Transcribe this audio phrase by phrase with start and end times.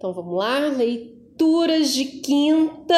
[0.00, 2.94] Então vamos lá, leituras de quinta.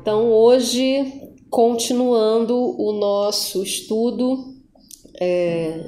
[0.00, 4.54] Então hoje, continuando o nosso estudo
[5.20, 5.84] é,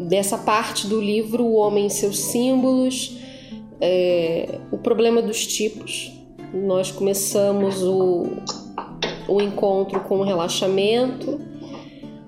[0.00, 3.16] dessa parte do livro O Homem e seus Símbolos,
[3.80, 6.12] é, o problema dos tipos.
[6.52, 8.32] Nós começamos o,
[9.28, 11.45] o encontro com o relaxamento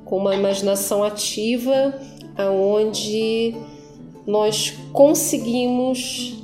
[0.09, 1.95] com uma imaginação ativa,
[2.34, 3.54] aonde
[4.26, 6.43] nós conseguimos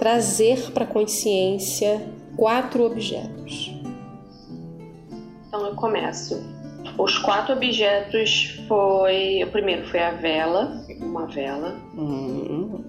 [0.00, 2.04] trazer para a consciência
[2.36, 3.72] quatro objetos.
[5.46, 6.42] Então eu começo.
[6.98, 9.44] Os quatro objetos foi.
[9.44, 11.76] O primeiro foi a vela, uma vela.
[11.96, 12.82] Hum.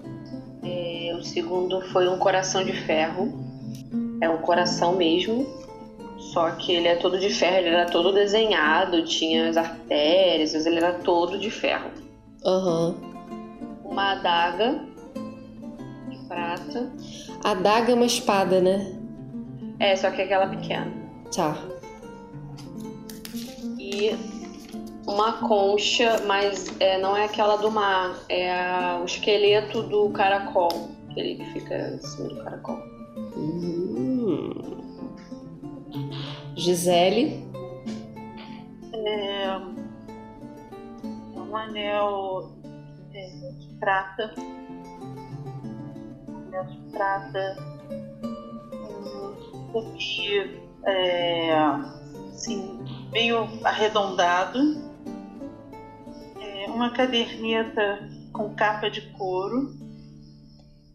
[0.64, 3.32] É, o segundo foi um coração de ferro.
[4.20, 5.46] É um coração mesmo.
[6.32, 10.64] Só que ele é todo de ferro, ele era todo desenhado, tinha as artérias, mas
[10.66, 11.90] ele era todo de ferro.
[12.44, 12.94] Aham.
[13.84, 14.80] Uma adaga
[16.08, 16.92] de prata.
[17.42, 18.94] A adaga é uma espada, né?
[19.80, 20.92] É, só que aquela pequena.
[21.34, 21.56] Tá.
[23.78, 24.14] E
[25.06, 30.90] uma concha, mas é, não é aquela do mar, é a- o esqueleto do caracol.
[31.10, 32.78] Aquele que fica em cima do caracol.
[33.36, 33.89] Hum.
[36.60, 37.42] Gisele.
[38.92, 39.56] É
[41.34, 42.52] um anel
[43.14, 44.34] é, de prata.
[46.28, 47.56] Um anel de prata.
[48.74, 51.50] Um coque é,
[52.30, 52.78] assim,
[53.10, 54.58] meio arredondado.
[56.38, 59.74] É, uma caderneta com capa de couro.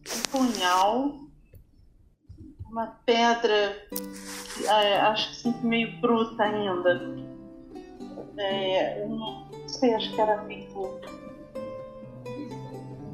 [0.05, 1.25] Um punhal.
[2.69, 3.73] Uma pedra
[4.63, 7.15] é, acho que assim, meio bruta ainda.
[8.37, 10.99] É, não sei, acho que era meio.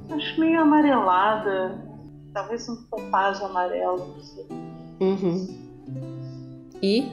[0.09, 1.79] Acho meio amarelada.
[2.33, 4.15] Talvez um topázio amarelo.
[4.15, 4.45] não sei.
[4.99, 5.61] Uhum.
[6.81, 7.11] E?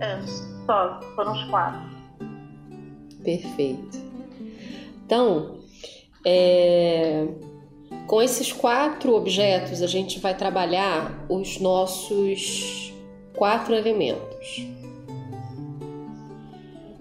[0.00, 0.20] É,
[0.66, 1.80] só, foram os quatro.
[3.22, 3.98] Perfeito.
[5.04, 5.58] Então,
[6.24, 7.11] é,
[8.12, 12.92] com esses quatro objetos, a gente vai trabalhar os nossos
[13.34, 14.66] quatro elementos.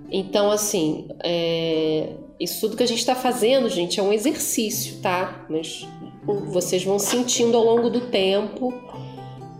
[0.09, 5.45] Então, assim, é, isso tudo que a gente está fazendo, gente, é um exercício, tá?
[5.49, 5.85] Mas
[6.47, 8.73] vocês vão sentindo ao longo do tempo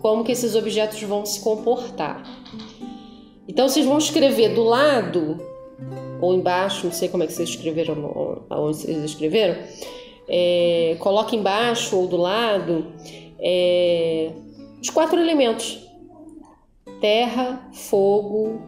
[0.01, 2.23] como que esses objetos vão se comportar.
[3.45, 5.37] Então, vocês vão escrever do lado
[6.21, 9.57] ou embaixo, não sei como é que vocês escreveram, aonde vocês escreveram,
[10.33, 12.87] é, coloca embaixo ou do lado
[13.37, 14.31] é,
[14.81, 15.85] os quatro elementos:
[17.01, 18.61] terra, fogo,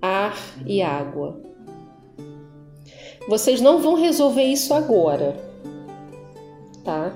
[0.00, 1.40] ar e água.
[3.28, 5.36] Vocês não vão resolver isso agora,
[6.84, 7.12] tá?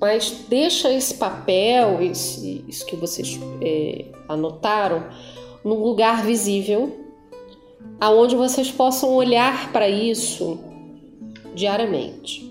[0.00, 5.04] Mas deixa esse papel, esse, isso que vocês é, anotaram,
[5.62, 6.98] num lugar visível
[8.00, 10.58] aonde vocês possam olhar para isso
[11.54, 12.49] diariamente.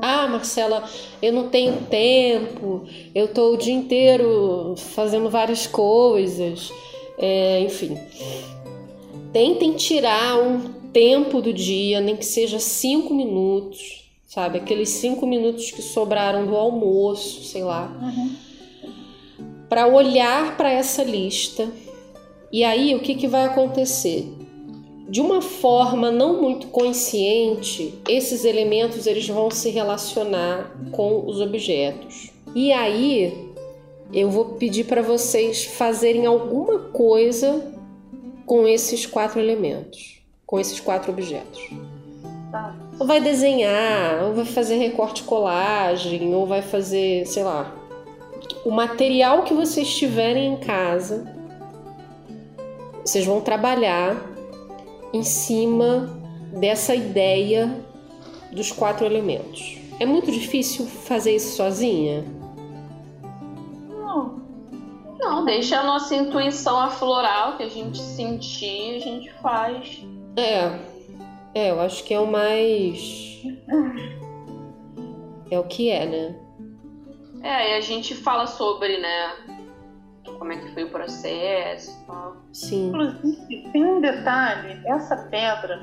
[0.00, 0.84] Ah, Marcela,
[1.22, 2.84] eu não tenho tempo,
[3.14, 6.70] eu estou o dia inteiro fazendo várias coisas,
[7.18, 7.96] é, enfim.
[9.32, 14.58] Tentem tirar um tempo do dia, nem que seja cinco minutos, sabe?
[14.58, 17.90] Aqueles cinco minutos que sobraram do almoço, sei lá,
[19.68, 21.70] para olhar para essa lista
[22.52, 24.26] e aí o que, que vai acontecer?
[25.08, 32.30] De uma forma não muito consciente, esses elementos eles vão se relacionar com os objetos.
[32.54, 33.52] E aí
[34.12, 37.72] eu vou pedir para vocês fazerem alguma coisa
[38.44, 41.60] com esses quatro elementos, com esses quatro objetos.
[42.50, 42.74] Tá?
[42.98, 47.72] Ou vai desenhar, ou vai fazer recorte colagem, ou vai fazer, sei lá,
[48.64, 51.32] o material que vocês tiverem em casa,
[53.04, 54.35] vocês vão trabalhar
[55.16, 56.08] em cima
[56.52, 57.84] dessa ideia
[58.52, 59.78] dos quatro elementos.
[59.98, 62.24] É muito difícil fazer isso sozinha?
[63.88, 64.40] Não,
[65.18, 70.02] Não, deixa a nossa intuição aflorar o que a gente sentir, a gente faz.
[70.36, 70.78] É,
[71.54, 73.42] é, eu acho que é o mais.
[75.48, 76.36] É o que é, né?
[77.40, 79.55] É, e a gente fala sobre, né?
[80.38, 82.36] Como é que foi o processo e tal.
[82.52, 82.88] Sim.
[82.88, 85.80] Inclusive, tem um detalhe, essa pedra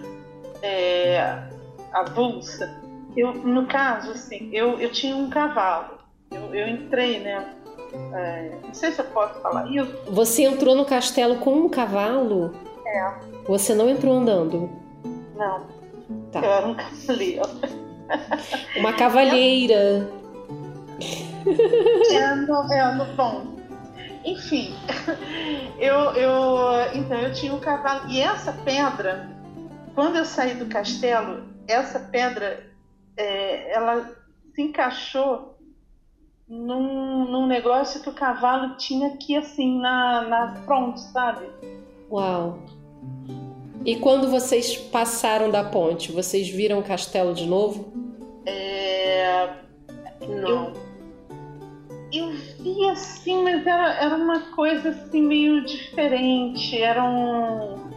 [0.61, 1.43] é,
[1.91, 2.81] avulsa,
[3.15, 5.99] eu, no caso, assim, eu, eu tinha um cavalo.
[6.31, 7.53] Eu, eu entrei, né?
[8.13, 9.95] é, não sei se eu posso falar isso.
[10.07, 12.53] Você entrou no castelo com um cavalo?
[12.85, 13.13] É.
[13.47, 14.69] Você não entrou andando?
[15.35, 15.61] Não.
[16.31, 16.39] Tá.
[16.39, 17.43] Eu era um cavaleiro.
[18.77, 20.09] Uma cavalheira.
[22.11, 23.52] É, no, é, no, bom.
[24.25, 24.73] Enfim,
[25.77, 28.09] eu, eu, então eu tinha um cavalo.
[28.09, 29.29] E essa pedra,
[29.93, 32.65] quando eu saí do castelo, essa pedra,
[33.17, 34.11] é, ela
[34.55, 35.57] se encaixou
[36.47, 41.47] num, num negócio que o cavalo tinha aqui, assim, na, na fronte, sabe?
[42.11, 42.59] Uau!
[43.85, 47.91] E quando vocês passaram da ponte, vocês viram o castelo de novo?
[48.45, 49.49] É...
[50.21, 50.47] Não.
[50.47, 50.92] Eu,
[52.19, 56.77] eu vi assim, mas era, era uma coisa assim meio diferente.
[56.77, 57.91] Era um.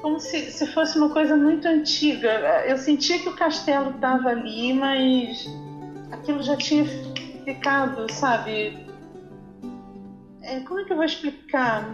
[0.00, 2.30] Como se, se fosse uma coisa muito antiga.
[2.66, 5.46] Eu sentia que o castelo estava ali, mas
[6.12, 6.84] aquilo já tinha
[7.44, 8.86] ficado, sabe?
[10.42, 11.88] É, como é que eu vou explicar?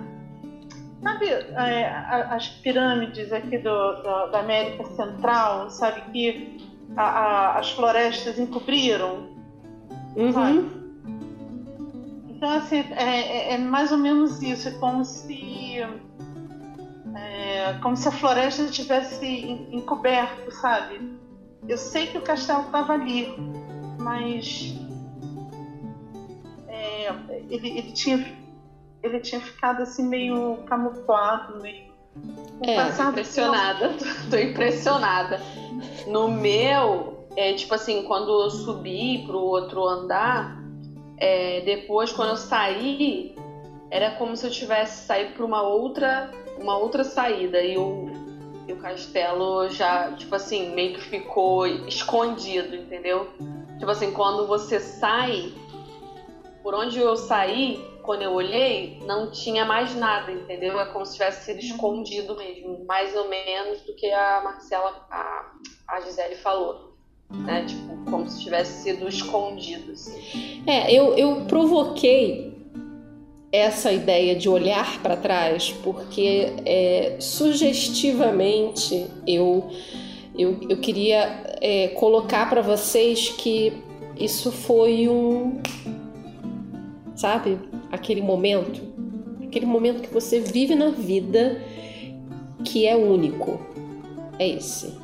[1.03, 1.89] Sabe é,
[2.31, 6.59] as pirâmides aqui do, do, da América Central, sabe, que
[6.97, 9.29] a, a, as florestas encobriram?
[10.17, 10.78] Uhum.
[12.39, 15.81] Então, assim, é, é, é, mais ou menos isso, é como se,
[17.17, 19.27] é, como se a floresta tivesse
[19.73, 21.01] encoberto, sabe?
[21.67, 23.27] Eu sei que o castelo estava ali,
[23.99, 24.73] mas
[26.69, 27.13] é,
[27.51, 28.39] ele, ele tinha
[29.03, 31.89] ele tinha ficado assim meio camuflado, meio.
[32.63, 35.41] É, impressionada, tô, tô impressionada.
[36.07, 40.58] No meu, é tipo assim, quando eu subi pro outro andar,
[41.21, 43.35] é, depois quando eu saí,
[43.91, 48.07] era como se eu tivesse saído para uma outra, uma outra saída e o,
[48.67, 53.29] e o castelo já, tipo assim, meio que ficou escondido, entendeu?
[53.79, 55.53] Tipo assim, quando você sai,
[56.63, 60.79] por onde eu saí, quando eu olhei, não tinha mais nada, entendeu?
[60.81, 65.53] É como se tivesse sido escondido mesmo, mais ou menos do que a Marcela, a,
[65.89, 66.95] a Gisele falou.
[67.31, 67.67] Né?
[67.67, 69.93] Tipo, como se tivesse sido escondido.
[69.93, 70.63] Assim.
[70.67, 72.53] É, eu, eu provoquei
[73.51, 79.71] essa ideia de olhar para trás porque é, sugestivamente eu,
[80.37, 83.73] eu, eu queria é, colocar para vocês que
[84.17, 85.61] isso foi um.
[87.17, 87.59] Sabe?
[87.91, 88.81] aquele momento,
[89.43, 91.61] aquele momento que você vive na vida
[92.65, 93.61] que é único.
[94.39, 94.95] É esse.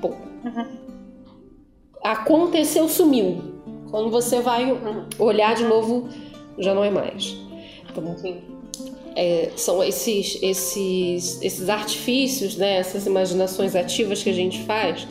[0.00, 0.16] Bom.
[0.44, 0.81] Uhum.
[2.02, 3.52] Aconteceu, sumiu.
[3.90, 4.66] Quando você vai
[5.18, 6.08] olhar de novo,
[6.58, 7.36] já não é mais.
[7.90, 8.16] Então,
[9.14, 15.06] é, são esses, esses, esses artifícios, né, essas imaginações ativas que a gente faz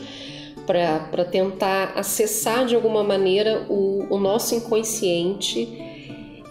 [0.65, 5.59] para tentar acessar de alguma maneira o, o nosso inconsciente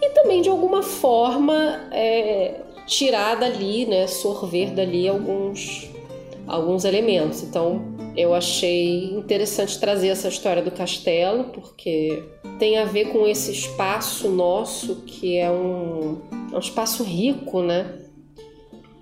[0.01, 5.89] e também de alguma forma é, tirar dali, né, sorver dali alguns,
[6.47, 7.43] alguns elementos.
[7.43, 12.23] Então eu achei interessante trazer essa história do castelo, porque
[12.59, 16.21] tem a ver com esse espaço nosso que é um,
[16.51, 17.99] é um espaço rico, né?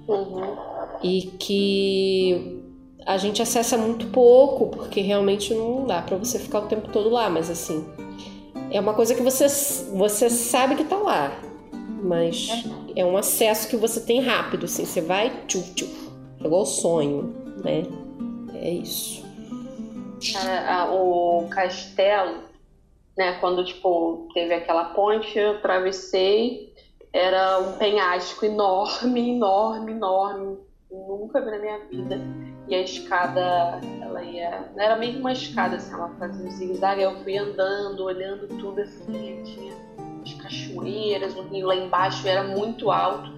[0.08, 0.58] Uhum.
[1.04, 2.62] E que
[3.06, 7.10] a gente acessa muito pouco, porque realmente não dá para você ficar o tempo todo
[7.10, 7.86] lá, mas assim,
[8.70, 9.48] é uma coisa que você,
[9.94, 11.42] você sabe que tá lá,
[12.04, 12.50] mas
[12.96, 15.88] é um acesso que você tem rápido, assim, você vai, tchu, tchu,
[16.40, 17.34] é igual sonho,
[17.64, 17.84] né?
[18.62, 19.26] É isso.
[20.36, 22.44] É, o castelo,
[23.18, 26.74] né, quando, tipo, teve aquela ponte, eu atravessei,
[27.13, 30.58] era um penhasco enorme, enorme, enorme,
[30.92, 32.20] nunca vi na minha vida.
[32.68, 34.70] E a escada, ela ia.
[34.78, 37.01] Era meio uma escada, assim, ela fazia um zigue-zague.
[37.01, 39.42] Eu fui andando, olhando tudo assim.
[39.44, 39.74] Tinha
[40.24, 43.32] as cachoeiras, o rio lá embaixo era muito alto.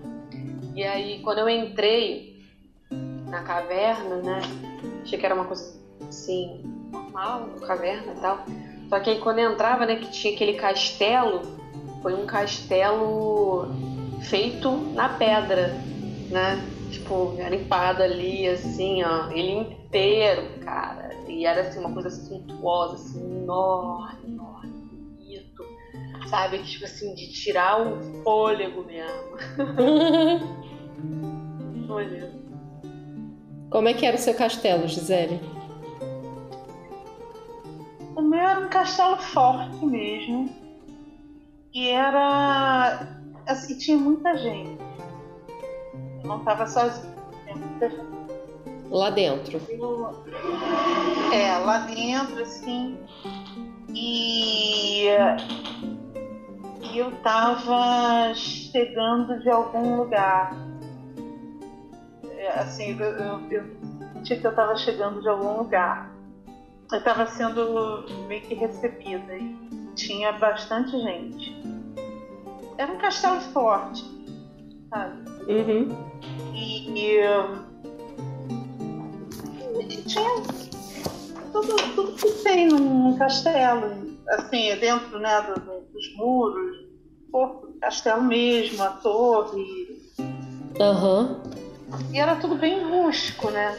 [0.75, 2.44] E aí, quando eu entrei
[3.30, 4.42] na caverna, né?
[5.01, 5.74] Achei que era uma coisa
[6.08, 8.46] assim, normal, caverna e tal.
[8.89, 11.41] Só que aí, quando eu entrava, né, que tinha aquele castelo,
[12.01, 13.67] foi um castelo
[14.22, 15.70] feito na pedra,
[16.29, 16.62] né?
[16.91, 21.10] tipo, garimpado ali, assim, ó, ele inteiro, cara.
[21.27, 25.63] E era assim, uma coisa suntuosa, assim, enorme, enorme, bonito.
[26.27, 26.62] Sabe?
[26.63, 29.38] Tipo assim, de tirar o fôlego mesmo.
[31.89, 32.40] Olha.
[33.72, 35.42] Como é que era o seu castelo, Gisele?
[38.16, 40.50] O meu era um castelo forte mesmo.
[41.74, 43.08] E era.
[43.48, 44.78] Assim, tinha muita gente
[46.32, 47.12] não estava sozinha.
[48.90, 49.60] Lá dentro.
[51.34, 52.98] É, lá dentro, assim.
[53.90, 55.08] E,
[56.82, 60.56] e eu estava chegando de algum lugar.
[62.41, 63.63] É, assim, eu, eu, eu
[64.13, 66.12] sentia que eu estava chegando de algum lugar.
[66.91, 69.55] Eu estava sendo meio que recebida e
[69.95, 71.55] tinha bastante gente.
[72.79, 74.03] Era um castelo forte,
[74.89, 75.21] sabe?
[75.48, 75.95] Uhum.
[76.51, 77.19] E, e,
[79.83, 80.41] e tinha
[81.51, 86.75] tudo, tudo que tem num castelo, assim, dentro né, do, do, dos muros,
[87.31, 90.01] o castelo mesmo, a torre.
[90.79, 91.39] Aham.
[91.45, 91.51] Uhum.
[92.12, 93.75] E era tudo bem rústico, né?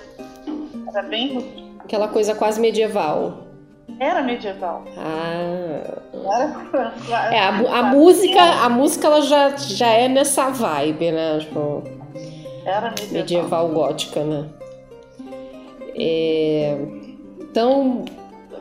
[0.89, 1.63] Era bem rústico.
[1.81, 3.45] Aquela coisa quase medieval.
[3.99, 4.85] Era medieval.
[4.97, 6.01] Ah.
[6.15, 11.39] Era, é, a, a música, a música ela já, já é nessa vibe, né?
[11.41, 11.83] Tipo,
[12.65, 13.13] era medieval.
[13.13, 14.49] medieval gótica, né?
[15.95, 16.79] É,
[17.41, 18.05] então,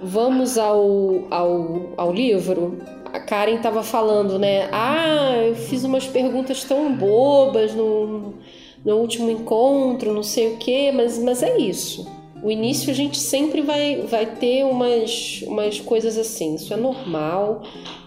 [0.02, 2.80] vamos ao, ao, ao livro.
[3.14, 4.70] A Karen estava falando, né?
[4.72, 8.36] Ah, eu fiz umas perguntas tão bobas no,
[8.84, 12.08] no último encontro, não sei o quê, mas, mas é isso.
[12.44, 17.62] O início a gente sempre vai, vai ter umas, umas coisas assim, isso é normal,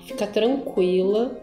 [0.07, 1.41] fica tranquila,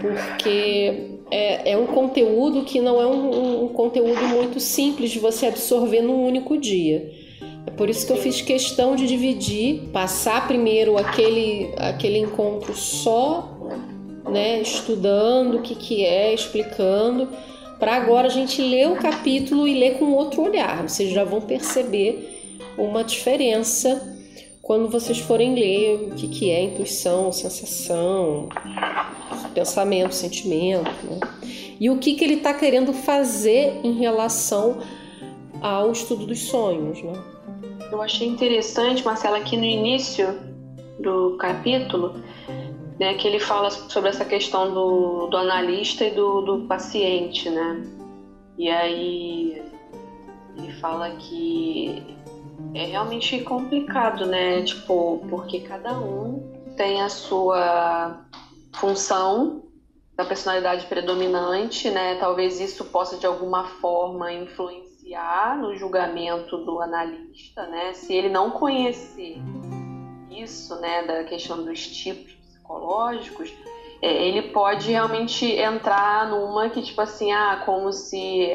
[0.00, 5.46] porque é, é um conteúdo que não é um, um conteúdo muito simples de você
[5.46, 7.12] absorver num único dia.
[7.64, 13.56] É por isso que eu fiz questão de dividir, passar primeiro aquele, aquele encontro só,
[14.28, 17.28] né, estudando o que, que é, explicando,
[17.82, 20.88] para agora a gente ler o capítulo e ler com outro olhar.
[20.88, 24.16] Vocês já vão perceber uma diferença
[24.62, 28.48] quando vocês forem ler o que, que é intuição, sensação,
[29.52, 31.18] pensamento, sentimento, né?
[31.80, 34.78] e o que, que ele está querendo fazer em relação
[35.60, 37.02] ao estudo dos sonhos.
[37.02, 37.20] Né?
[37.90, 40.38] Eu achei interessante, Marcela, aqui no início
[41.00, 42.14] do capítulo,
[42.98, 47.82] né, que ele fala sobre essa questão do, do analista e do, do paciente, né?
[48.58, 49.62] E aí
[50.56, 52.16] ele fala que
[52.74, 54.62] é realmente complicado, né?
[54.62, 58.24] Tipo, porque cada um tem a sua
[58.74, 59.62] função
[60.16, 62.16] da personalidade predominante, né?
[62.16, 67.92] Talvez isso possa de alguma forma influenciar no julgamento do analista, né?
[67.94, 69.38] Se ele não conhecer
[70.30, 72.41] isso, né, da questão dos tipos
[72.72, 73.52] psicológicos,
[74.00, 78.52] é, ele pode realmente entrar numa que tipo assim, ah, como se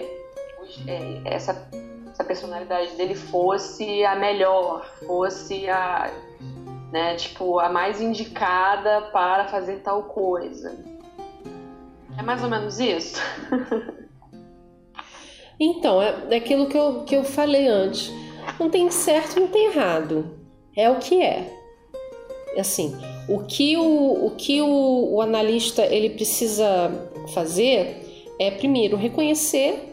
[0.88, 1.67] é, essa
[2.12, 6.12] essa personalidade dele fosse a melhor, fosse a,
[6.91, 10.83] né, tipo, a mais indicada para fazer tal coisa.
[12.17, 13.21] É mais ou menos isso?
[15.59, 18.12] Então, é, é aquilo que eu, que eu falei antes.
[18.59, 20.38] Não tem certo, não tem errado.
[20.75, 21.51] É o que é.
[22.55, 22.95] Assim,
[23.27, 26.91] o que o, o, que o, o analista ele precisa
[27.34, 29.88] fazer é, primeiro, reconhecer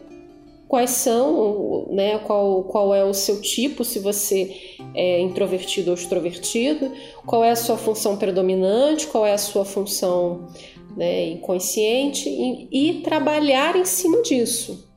[0.68, 6.90] quais são, né, qual, qual é o seu tipo, se você é introvertido ou extrovertido,
[7.26, 10.48] qual é a sua função predominante, qual é a sua função
[10.96, 14.88] né, inconsciente e, e trabalhar em cima disso.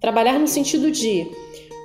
[0.00, 1.26] Trabalhar no sentido de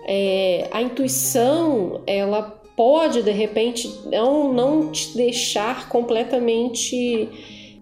[0.07, 7.29] é, a intuição, ela pode de repente não, não te deixar completamente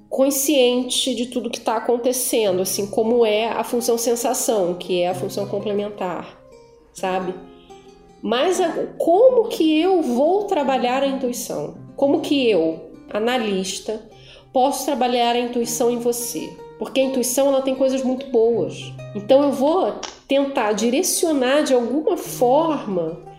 [0.09, 5.15] consciente de tudo que está acontecendo, assim como é a função sensação, que é a
[5.15, 6.39] função complementar,
[6.93, 7.33] sabe?
[8.21, 8.59] Mas
[9.00, 11.75] como que eu vou trabalhar a intuição?
[11.95, 14.07] Como que eu, analista,
[14.53, 16.55] posso trabalhar a intuição em você?
[16.77, 18.93] Porque a intuição ela tem coisas muito boas.
[19.15, 19.95] Então eu vou
[20.27, 23.32] tentar direcionar de alguma forma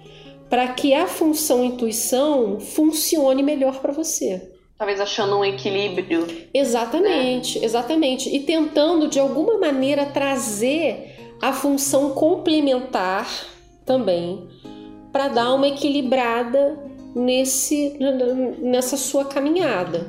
[0.54, 4.52] para que a função intuição funcione melhor para você.
[4.78, 6.28] Talvez achando um equilíbrio.
[6.54, 7.64] Exatamente, né?
[7.64, 8.28] exatamente.
[8.32, 13.28] E tentando de alguma maneira trazer a função complementar
[13.84, 14.46] também
[15.10, 16.78] para dar uma equilibrada
[17.16, 17.98] nesse
[18.60, 20.08] nessa sua caminhada.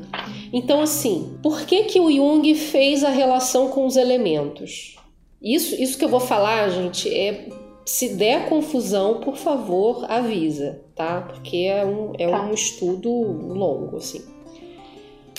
[0.53, 4.95] Então assim, por que que o Jung fez a relação com os elementos?
[5.41, 7.49] Isso, isso que eu vou falar, gente, é
[7.85, 11.21] se der confusão, por favor, avisa, tá?
[11.21, 12.41] Porque é um, é tá.
[12.41, 14.25] um estudo longo, assim.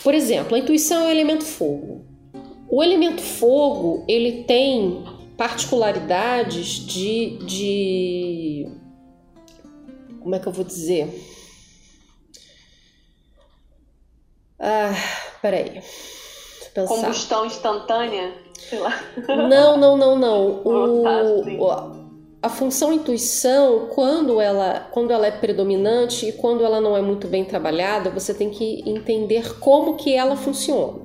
[0.03, 2.07] Por exemplo, a intuição é o elemento fogo.
[2.71, 5.05] O elemento fogo, ele tem
[5.37, 8.69] particularidades de, de
[10.21, 11.09] como é que eu vou dizer?
[14.59, 14.93] Ah,
[15.43, 15.83] peraí.
[16.87, 18.33] Combustão instantânea?
[18.59, 18.93] Sei lá.
[19.49, 20.63] Não, não, não, não.
[20.67, 22.06] O,
[22.43, 27.27] a função intuição, quando ela, quando ela é predominante e quando ela não é muito
[27.27, 31.01] bem trabalhada, você tem que entender como que ela funciona.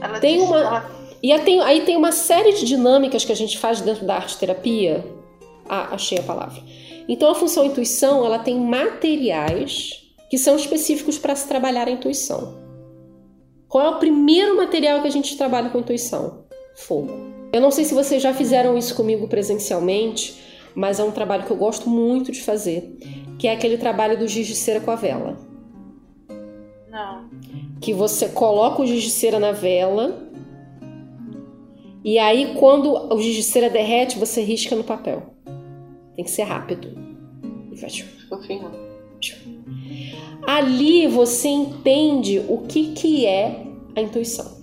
[0.00, 0.90] Ela tem diz, uma ela...
[1.22, 4.14] e aí tem, aí tem uma série de dinâmicas que a gente faz dentro da
[4.14, 5.04] arte terapia.
[5.68, 6.62] Ah, achei a palavra.
[7.08, 12.62] Então a função intuição, ela tem materiais que são específicos para se trabalhar a intuição.
[13.68, 16.44] Qual é o primeiro material que a gente trabalha com intuição?
[16.76, 17.31] Fogo.
[17.52, 20.40] Eu não sei se vocês já fizeram isso comigo presencialmente,
[20.74, 22.96] mas é um trabalho que eu gosto muito de fazer,
[23.38, 25.38] que é aquele trabalho do giz de cera com a vela.
[26.90, 27.28] Não.
[27.80, 30.30] Que você coloca o giz de cera na vela
[32.04, 35.34] e aí quando o giz de cera derrete, você risca no papel.
[36.16, 36.88] Tem que ser rápido.
[37.70, 38.04] E faz.
[40.46, 44.61] Ali você entende o que, que é a intuição.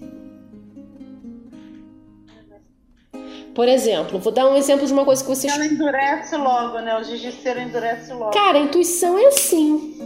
[3.53, 5.51] Por exemplo, vou dar um exemplo de uma coisa que vocês.
[5.51, 6.97] Ela endurece logo, né?
[6.97, 8.31] O cera endurece logo.
[8.31, 9.97] Cara, a intuição é assim.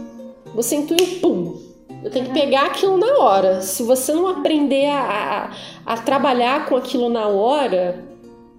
[0.54, 1.74] Você intui o pum.
[2.02, 3.60] Eu tenho que pegar aquilo na hora.
[3.62, 5.50] Se você não aprender a,
[5.86, 8.04] a, a trabalhar com aquilo na hora,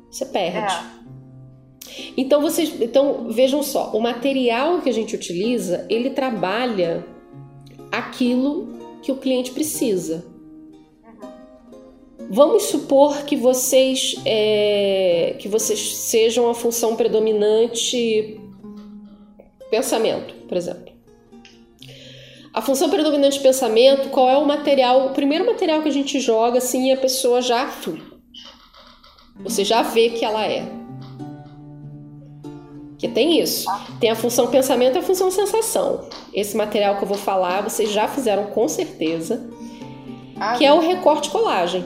[0.10, 0.74] você perde.
[0.74, 0.96] É.
[2.18, 7.06] Então vocês, então vejam só, o material que a gente utiliza, ele trabalha
[7.92, 8.68] aquilo
[9.02, 10.26] que o cliente precisa.
[12.30, 18.40] Vamos supor que vocês é, que vocês sejam a função predominante
[19.70, 20.94] pensamento, por exemplo.
[22.54, 26.58] A função predominante pensamento, qual é o material, o primeiro material que a gente joga
[26.58, 27.68] assim e a pessoa já
[29.38, 30.66] você já vê que ela é.
[32.98, 33.68] Que tem isso.
[34.00, 36.08] Tem a função pensamento e a função sensação.
[36.34, 39.50] Esse material que eu vou falar, vocês já fizeram com certeza,
[40.58, 41.86] que é o recorte colagem.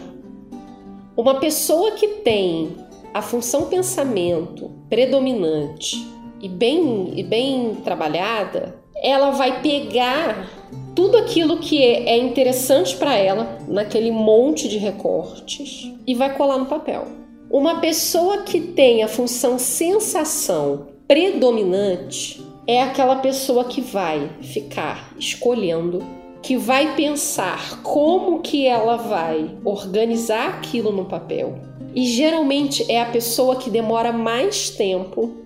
[1.20, 2.78] Uma pessoa que tem
[3.14, 6.08] a função pensamento predominante
[6.42, 10.50] e bem, e bem trabalhada, ela vai pegar
[10.96, 16.58] tudo aquilo que é, é interessante para ela naquele monte de recortes e vai colar
[16.58, 17.06] no papel.
[17.52, 26.02] Uma pessoa que tem a função sensação predominante é aquela pessoa que vai ficar escolhendo
[26.42, 31.60] que vai pensar como que ela vai organizar aquilo no papel.
[31.94, 35.38] E geralmente é a pessoa que demora mais tempo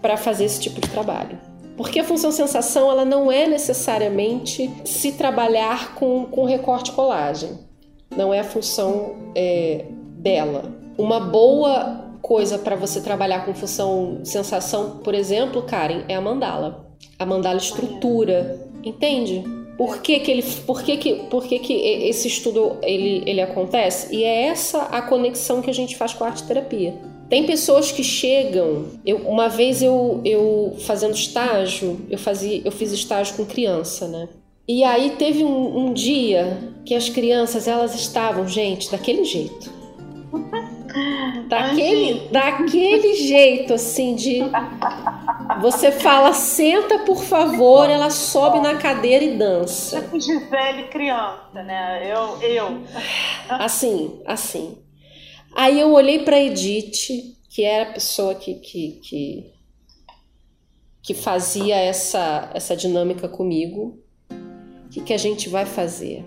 [0.00, 1.38] para fazer esse tipo de trabalho.
[1.76, 7.50] Porque a função sensação ela não é necessariamente se trabalhar com, com recorte colagem.
[8.16, 9.84] Não é a função é,
[10.16, 10.64] dela.
[10.96, 16.88] Uma boa coisa para você trabalhar com função sensação, por exemplo, Karen, é a mandala.
[17.16, 19.44] A mandala estrutura, entende?
[19.78, 24.12] Por que, que ele, por que, que, por que, que esse estudo ele, ele acontece?
[24.12, 26.96] E é essa a conexão que a gente faz com a arte terapia.
[27.30, 28.86] Tem pessoas que chegam.
[29.06, 34.28] Eu, uma vez eu, eu fazendo estágio, eu fazia, eu fiz estágio com criança, né?
[34.66, 39.72] E aí teve um, um dia que as crianças elas estavam, gente, daquele jeito.
[41.48, 44.40] Daquele, daquele jeito, assim, de.
[45.60, 50.00] Você fala, senta por favor, ela sobe na cadeira e dança.
[50.00, 52.02] Tipo Gisele criança, né?
[52.04, 52.82] Eu, eu.
[53.48, 54.78] Assim, assim.
[55.54, 59.52] Aí eu olhei para Edith, que era a pessoa que, que, que,
[61.02, 63.98] que fazia essa, essa dinâmica comigo.
[64.86, 66.24] O que, que a gente vai fazer?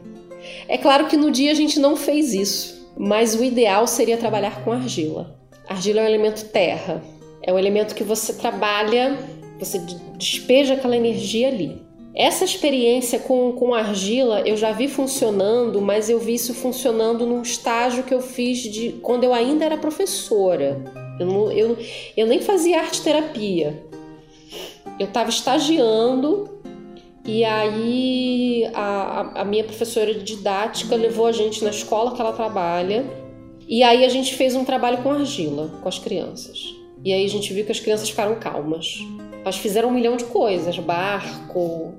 [0.67, 4.63] É claro que no dia a gente não fez isso mas o ideal seria trabalhar
[4.63, 5.39] com argila.
[5.67, 7.01] Argila é um elemento terra,
[7.43, 9.17] é um elemento que você trabalha,
[9.59, 9.79] você
[10.17, 11.81] despeja aquela energia ali.
[12.13, 17.41] Essa experiência com, com argila eu já vi funcionando, mas eu vi isso funcionando num
[17.41, 20.83] estágio que eu fiz de quando eu ainda era professora.
[21.19, 21.77] Eu, não, eu,
[22.17, 23.81] eu nem fazia arte terapia.
[24.99, 26.59] Eu estava estagiando
[27.25, 32.33] e aí a, a minha professora de didática levou a gente na escola que ela
[32.33, 33.05] trabalha.
[33.67, 36.80] E aí a gente fez um trabalho com argila, com as crianças.
[37.03, 38.99] E aí a gente viu que as crianças ficaram calmas.
[39.43, 41.95] Elas fizeram um milhão de coisas, barco,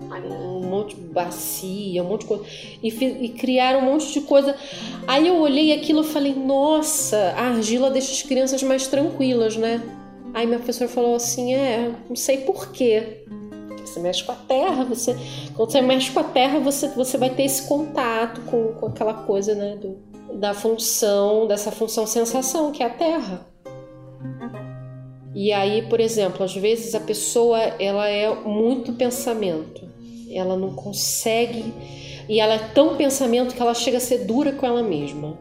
[0.00, 2.44] um monte de bacia, um monte de coisa.
[2.82, 4.54] E, e, criaram um monte de coisa.
[5.06, 9.82] Aí eu olhei aquilo e falei, nossa, a argila deixa as crianças mais tranquilas, né?
[10.32, 13.24] Aí minha professora falou assim, é, não sei porquê.
[13.80, 15.16] Você mexe com a terra, você
[15.54, 19.14] quando você mexe com a terra, você, você vai ter esse contato com, com aquela
[19.14, 19.96] coisa, né, do,
[20.34, 23.55] da função, dessa função sensação que é a terra.
[25.36, 29.86] E aí, por exemplo, às vezes a pessoa ela é muito pensamento,
[30.30, 31.62] ela não consegue
[32.28, 35.38] e ela é tão pensamento que ela chega a ser dura com ela mesma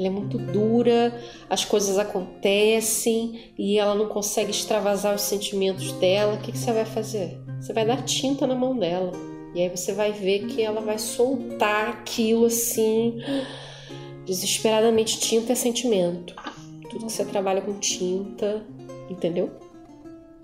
[0.00, 1.14] ela é muito dura,
[1.48, 6.34] as coisas acontecem e ela não consegue extravasar os sentimentos dela.
[6.34, 7.38] O que, que você vai fazer?
[7.60, 9.12] Você vai dar tinta na mão dela.
[9.54, 13.18] E aí você vai ver que ela vai soltar aquilo assim,
[14.24, 15.20] desesperadamente.
[15.20, 16.34] Tinta é sentimento.
[16.88, 18.64] Tudo que você trabalha com tinta,
[19.10, 19.50] entendeu?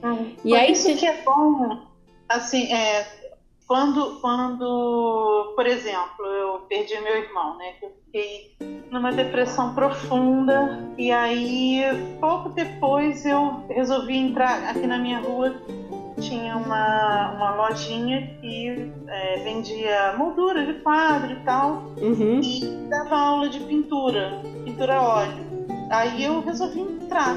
[0.03, 0.35] Hum.
[0.45, 0.97] E aí isso tem...
[0.97, 1.87] que é bom,
[2.29, 3.07] assim, é,
[3.67, 7.75] quando, quando, por exemplo, eu perdi meu irmão, né?
[7.83, 8.57] Eu fiquei
[8.91, 11.83] numa depressão profunda e aí
[12.21, 15.55] pouco depois eu resolvi entrar aqui na minha rua
[16.21, 22.41] tinha uma, uma lojinha que é, vendia moldura de quadro e tal uhum.
[22.43, 25.47] e dava aula de pintura, pintura a óleo.
[25.91, 27.37] Aí eu resolvi entrar.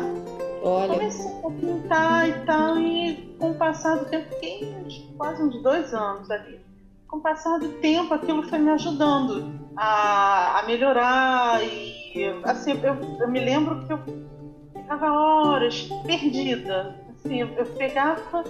[0.61, 0.93] Olha.
[0.93, 4.59] Comecei a pintar e tal, e com o passar do tempo, fiquei
[5.17, 6.59] quase uns dois anos ali.
[7.07, 9.43] Com o passar do tempo, aquilo foi me ajudando
[9.75, 11.63] a, a melhorar.
[11.63, 13.99] E assim, eu, eu me lembro que eu
[14.75, 16.95] ficava horas perdida.
[17.09, 18.43] Assim, eu, eu pegava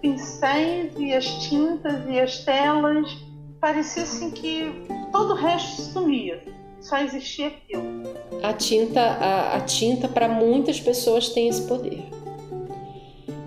[0.00, 3.18] pincéis e as tintas e as telas,
[3.60, 4.72] parecia assim que
[5.12, 6.42] todo o resto sumia
[6.80, 7.97] só existia aquilo.
[8.42, 12.04] A tinta, a, a tinta para muitas pessoas tem esse poder.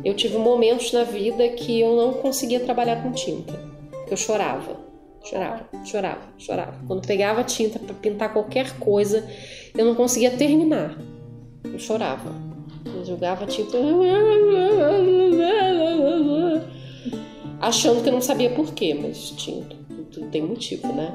[0.04, 3.54] Eu tive momentos na vida que eu não conseguia trabalhar com tinta,
[4.08, 4.80] que eu chorava,
[5.24, 6.74] chorava, chorava, chorava.
[6.88, 9.28] Quando pegava tinta para pintar qualquer coisa,
[9.78, 10.98] eu não conseguia terminar.
[11.64, 12.34] Eu chorava.
[12.86, 13.78] Eu jogava tinta
[17.62, 19.64] achando que eu não sabia por quê, mas tinha,
[20.12, 21.14] tudo tem motivo, né?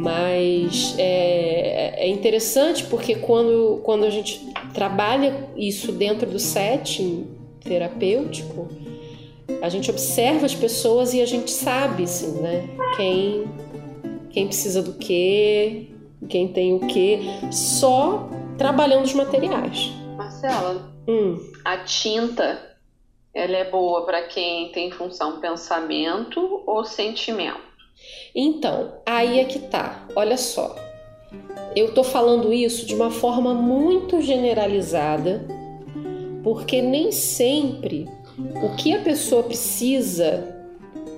[0.00, 4.40] Mas é, é interessante porque quando, quando a gente
[4.72, 7.26] trabalha isso dentro do setting
[7.60, 8.68] terapêutico,
[9.60, 12.68] a gente observa as pessoas e a gente sabe, assim, né?
[12.96, 13.44] Quem,
[14.30, 15.88] quem precisa do quê,
[16.28, 17.18] quem tem o quê,
[17.50, 19.92] só trabalhando os materiais.
[20.16, 21.38] Marcela, hum.
[21.64, 22.76] a tinta,
[23.34, 27.69] ela é boa para quem tem função pensamento ou sentimento?
[28.34, 30.06] Então, aí é que tá.
[30.14, 30.76] Olha só.
[31.74, 35.46] Eu tô falando isso de uma forma muito generalizada,
[36.42, 38.08] porque nem sempre
[38.62, 40.56] o que a pessoa precisa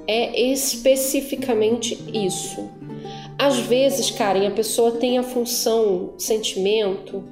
[0.07, 2.68] é especificamente isso.
[3.38, 7.24] Às vezes, Karen, a pessoa tem a função sentimento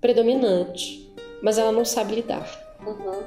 [0.00, 2.48] predominante, mas ela não sabe lidar.
[2.86, 3.22] Uhum.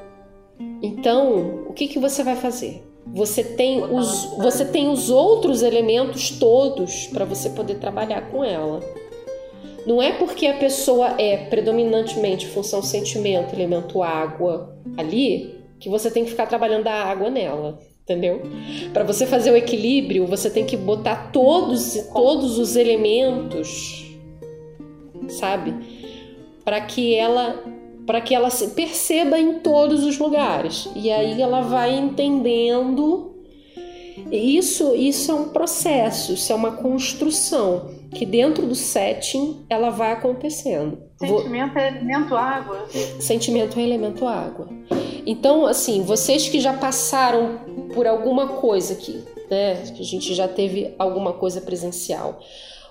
[0.81, 2.86] Então, o que, que você vai fazer?
[3.13, 8.81] Você tem os, você tem os outros elementos todos para você poder trabalhar com ela.
[9.85, 16.25] Não é porque a pessoa é predominantemente função sentimento, elemento água ali, que você tem
[16.25, 18.41] que ficar trabalhando a água nela, entendeu?
[18.91, 24.05] Para você fazer o equilíbrio, você tem que botar todos todos os elementos,
[25.29, 25.73] sabe?
[26.65, 27.63] Para que ela
[28.07, 30.89] para que ela se perceba em todos os lugares.
[30.95, 33.35] E aí ela vai entendendo.
[34.31, 40.13] Isso, isso é um processo, isso é uma construção que dentro do setting ela vai
[40.13, 40.97] acontecendo.
[41.19, 42.87] Sentimento é elemento água.
[43.19, 44.69] Sentimento é elemento água.
[45.25, 47.59] Então, assim, vocês que já passaram
[47.93, 49.75] por alguma coisa aqui, né?
[49.93, 52.39] Que a gente já teve alguma coisa presencial.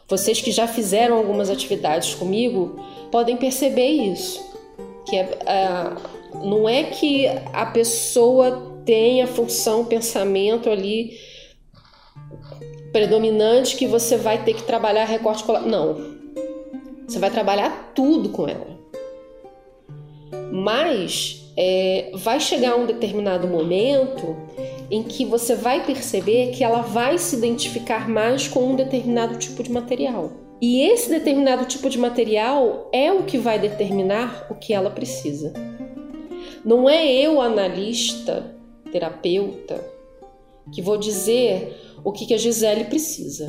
[0.07, 2.79] Vocês que já fizeram algumas atividades comigo
[3.11, 4.56] podem perceber isso
[5.07, 11.19] que é, é, não é que a pessoa tenha função, pensamento ali
[12.93, 15.61] predominante que você vai ter que trabalhar recorte colar.
[15.61, 16.17] Não.
[17.07, 18.77] Você vai trabalhar tudo com ela.
[20.51, 24.37] Mas é, vai chegar um determinado momento
[24.91, 29.63] em que você vai perceber que ela vai se identificar mais com um determinado tipo
[29.63, 30.46] de material.
[30.61, 35.53] E esse determinado tipo de material é o que vai determinar o que ela precisa.
[36.65, 38.57] Não é eu, analista,
[38.91, 39.85] terapeuta,
[40.73, 43.47] que vou dizer o que a Gisele precisa.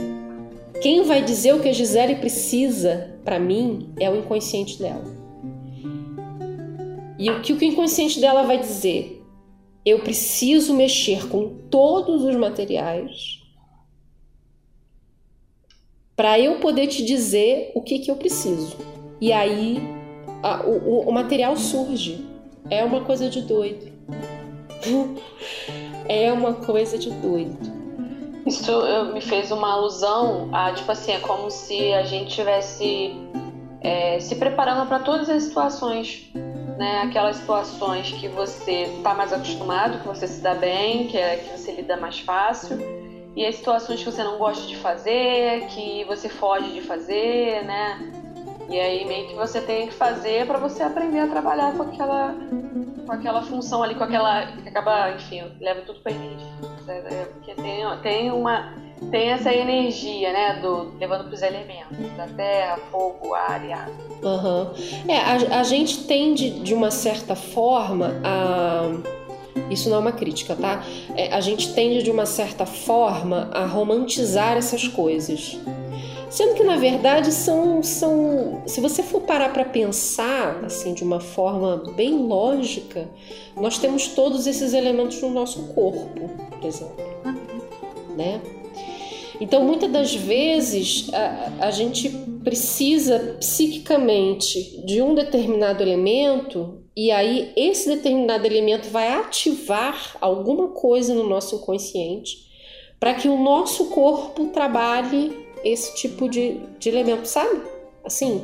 [0.82, 5.06] Quem vai dizer o que a Gisele precisa para mim é o inconsciente dela.
[7.18, 9.24] E o que o inconsciente dela vai dizer?
[9.84, 13.37] Eu preciso mexer com todos os materiais
[16.18, 18.76] para eu poder te dizer o que, que eu preciso.
[19.22, 19.80] E aí
[20.42, 22.26] a, o, o material surge.
[22.70, 23.94] É uma coisa de doido.
[26.10, 27.78] é uma coisa de doido.
[28.48, 28.72] Isso
[29.14, 33.16] me fez uma alusão a, tipo assim, é como se a gente tivesse
[33.82, 36.32] é, se preparando para todas as situações,
[36.78, 37.02] né?
[37.04, 41.58] Aquelas situações que você está mais acostumado, que você se dá bem, que, é, que
[41.58, 42.78] você lida mais fácil
[43.38, 48.12] e as situações que você não gosta de fazer, que você foge de fazer, né?
[48.68, 52.36] E aí meio que você tem que fazer para você aprender a trabalhar com aquela
[53.06, 56.48] com aquela função ali, com aquela que acaba, enfim, leva tudo para energia.
[56.88, 58.74] É, porque tem, tem uma
[59.12, 63.94] tem essa energia, né, do levando para os elementos, da terra, fogo, ar e água.
[64.24, 64.74] Uhum.
[65.08, 69.27] É, a, a gente tende de uma certa forma a
[69.70, 70.84] isso não é uma crítica, tá?
[71.16, 75.58] É, a gente tende de uma certa forma a romantizar essas coisas.
[76.30, 81.22] Sendo que na verdade são, são se você for parar para pensar assim de uma
[81.22, 83.10] forma bem lógica,
[83.56, 86.96] nós temos todos esses elementos no nosso corpo, por exemplo,
[88.18, 88.42] né?
[89.40, 92.10] Então muitas das vezes a, a gente
[92.44, 101.14] precisa psiquicamente de um determinado elemento e aí esse determinado elemento vai ativar alguma coisa
[101.14, 102.48] no nosso inconsciente
[103.00, 107.62] para que o nosso corpo trabalhe esse tipo de, de elemento, sabe?
[108.04, 108.44] Assim,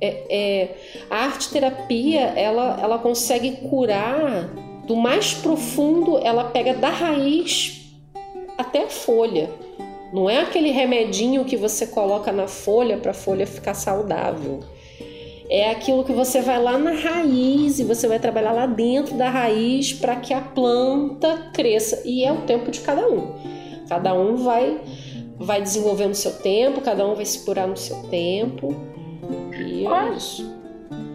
[0.00, 0.76] é, é,
[1.10, 4.48] a arte terapia ela, ela consegue curar
[4.86, 7.84] do mais profundo, ela pega da raiz
[8.56, 9.50] até a folha.
[10.12, 14.60] Não é aquele remedinho que você coloca na folha para a folha ficar saudável.
[15.50, 19.30] É aquilo que você vai lá na raiz e você vai trabalhar lá dentro da
[19.30, 22.02] raiz para que a planta cresça.
[22.04, 23.34] E é o tempo de cada um.
[23.88, 24.78] Cada um vai
[25.38, 28.74] vai desenvolver no seu tempo, cada um vai se curar no seu tempo.
[29.56, 30.58] E é quais, isso.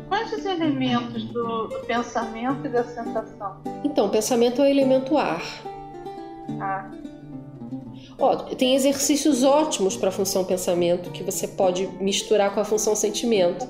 [0.08, 3.58] Quais os elementos do, do, pensamento e da sensação?
[3.84, 5.44] Então, o pensamento é o elemento ar.
[6.60, 6.90] Ah.
[8.18, 12.96] Ó, tem exercícios ótimos para a função pensamento que você pode misturar com a função
[12.96, 13.68] sentimento.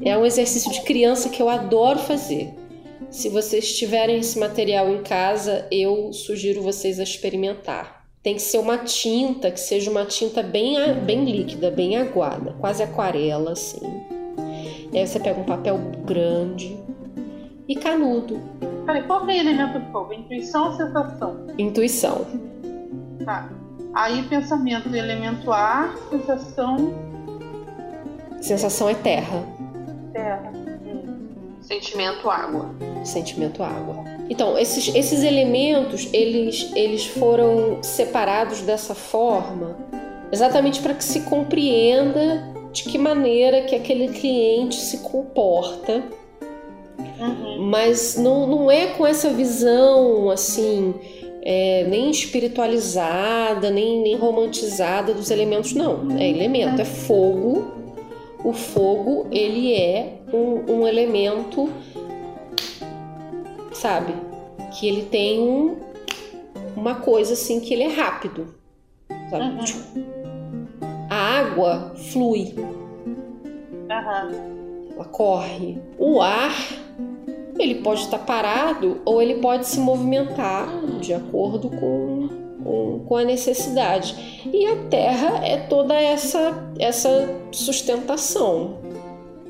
[0.00, 2.54] É um exercício de criança que eu adoro fazer.
[3.10, 8.58] Se vocês tiverem esse material em casa, eu sugiro vocês a experimentar tem que ser
[8.58, 13.80] uma tinta que seja uma tinta bem, bem líquida, bem aguada, quase aquarela assim.
[14.92, 16.78] E aí você pega um papel grande
[17.66, 18.38] e canudo.
[18.84, 20.12] Peraí, qual é o elemento do fogo?
[20.12, 21.46] Intuição ou sensação?
[21.58, 22.26] Intuição.
[23.24, 23.50] Tá.
[23.94, 26.92] Aí pensamento, elemento ar, sensação.
[28.40, 29.42] Sensação é terra.
[30.18, 30.52] Terra.
[31.60, 32.74] Sentimento água.
[33.04, 34.04] Sentimento água.
[34.28, 39.76] Então, esses, esses elementos, eles, eles foram separados dessa forma
[40.32, 46.02] exatamente para que se compreenda de que maneira que aquele cliente se comporta.
[46.98, 47.68] Uhum.
[47.70, 50.94] Mas não, não é com essa visão assim,
[51.42, 56.18] é, nem espiritualizada, nem, nem romantizada dos elementos, não.
[56.18, 57.87] É elemento, é fogo.
[58.44, 61.68] O fogo, ele é um, um elemento,
[63.72, 64.14] sabe?
[64.72, 65.76] Que ele tem um,
[66.76, 68.54] uma coisa assim que ele é rápido.
[69.10, 70.04] Uhum.
[71.10, 72.54] A água flui.
[72.56, 74.28] Uhum.
[74.94, 75.78] Ela corre.
[75.98, 76.54] O ar,
[77.58, 80.68] ele pode estar parado ou ele pode se movimentar
[81.00, 82.07] de acordo com,
[82.68, 84.42] com, com a necessidade.
[84.52, 88.76] E a terra é toda essa, essa sustentação.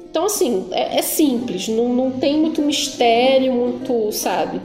[0.09, 4.61] Então, assim, é, é simples, não, não tem muito mistério, muito, sabe?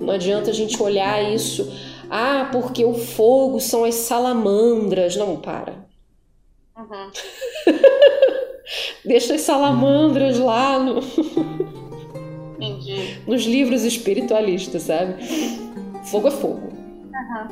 [0.00, 1.72] Não adianta a gente olhar isso,
[2.10, 5.14] ah, porque o fogo são as salamandras.
[5.16, 5.74] Não, para.
[6.76, 7.10] Uhum.
[9.04, 11.00] Deixa as salamandras lá no...
[12.56, 13.20] Entendi.
[13.26, 15.14] nos livros espiritualistas, sabe?
[16.04, 16.77] Fogo é fogo.
[17.18, 17.48] Uhum.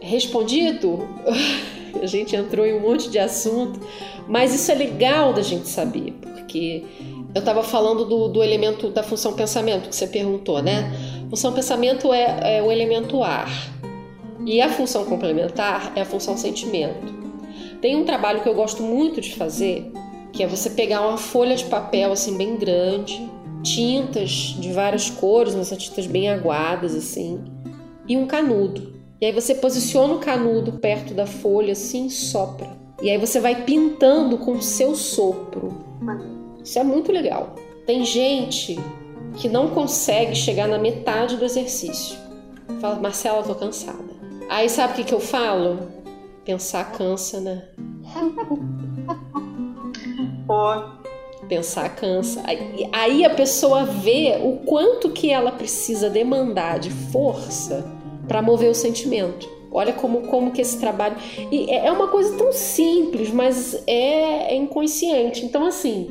[0.00, 1.08] Respondido?
[2.02, 3.78] A gente entrou em um monte de assunto.
[4.26, 6.84] Mas isso é legal da gente saber, porque
[7.34, 10.92] eu estava falando do, do, elemento da função pensamento que você perguntou, né?
[11.28, 13.50] Função pensamento é, é o elemento ar
[14.46, 17.12] e a função complementar é a função sentimento.
[17.80, 19.90] Tem um trabalho que eu gosto muito de fazer,
[20.32, 23.28] que é você pegar uma folha de papel assim bem grande,
[23.62, 27.42] tintas de várias cores, umas tintas bem aguadas assim,
[28.06, 28.91] e um canudo.
[29.22, 32.76] E aí você posiciona o canudo perto da folha assim sopra.
[33.00, 35.72] E aí você vai pintando com o seu sopro.
[36.60, 37.54] Isso é muito legal.
[37.86, 38.80] Tem gente
[39.36, 42.18] que não consegue chegar na metade do exercício.
[42.80, 44.12] Fala, Marcela, tô cansada.
[44.48, 45.86] Aí sabe o que, que eu falo?
[46.44, 47.68] Pensar cansa, né?
[50.48, 51.46] Pô.
[51.46, 52.42] Pensar cansa.
[52.44, 58.70] Aí, aí a pessoa vê o quanto que ela precisa demandar de força para mover
[58.70, 59.48] o sentimento.
[59.70, 61.16] Olha como, como que esse trabalho.
[61.50, 65.46] E é, é uma coisa tão simples, mas é, é inconsciente.
[65.46, 66.10] Então, assim,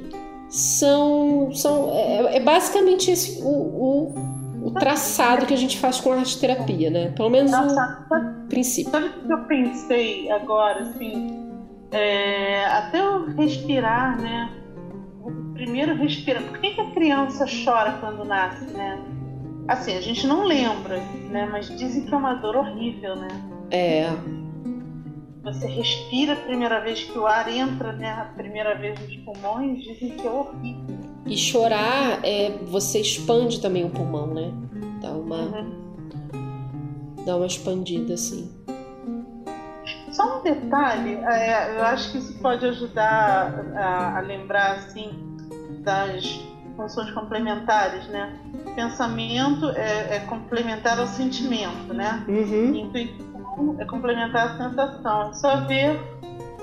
[0.49, 1.51] são.
[1.53, 6.17] são é, é basicamente esse o, o, o, traçado que a gente faz com a
[6.17, 7.13] arte terapia, né?
[7.15, 8.91] Pelo menos o princípio.
[8.91, 11.41] Sabe o que eu pensei agora, assim?
[11.91, 14.49] é, até o respirar, né?
[15.53, 16.41] Primeiro respirar.
[16.43, 18.99] Por que, que a criança chora quando nasce, né?
[19.71, 20.97] Assim, a gente não lembra,
[21.29, 21.47] né?
[21.49, 23.29] Mas dizem que é uma dor horrível, né?
[23.71, 24.09] É.
[25.43, 28.11] Você respira a primeira vez que o ar entra, né?
[28.11, 30.99] A primeira vez nos pulmões, dizem que é horrível.
[31.25, 34.51] E chorar, é, você expande também o pulmão, né?
[35.01, 37.23] Dá uma, uhum.
[37.25, 38.51] dá uma expandida, assim.
[40.11, 45.11] Só um detalhe, é, eu acho que isso pode ajudar a, a lembrar, assim,
[45.81, 46.50] das
[46.81, 48.35] funções complementares, né?
[48.75, 52.25] Pensamento é, é complementar ao sentimento, né?
[52.27, 52.73] Uhum.
[52.75, 55.29] Intuição é complementar à sensação.
[55.29, 56.01] É só ver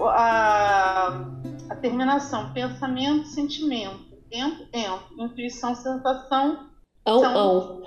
[0.00, 1.24] a,
[1.70, 6.66] a terminação, pensamento, sentimento, tempo, tempo, intuição, sensação.
[7.06, 7.36] Ão, são...
[7.36, 7.82] ão.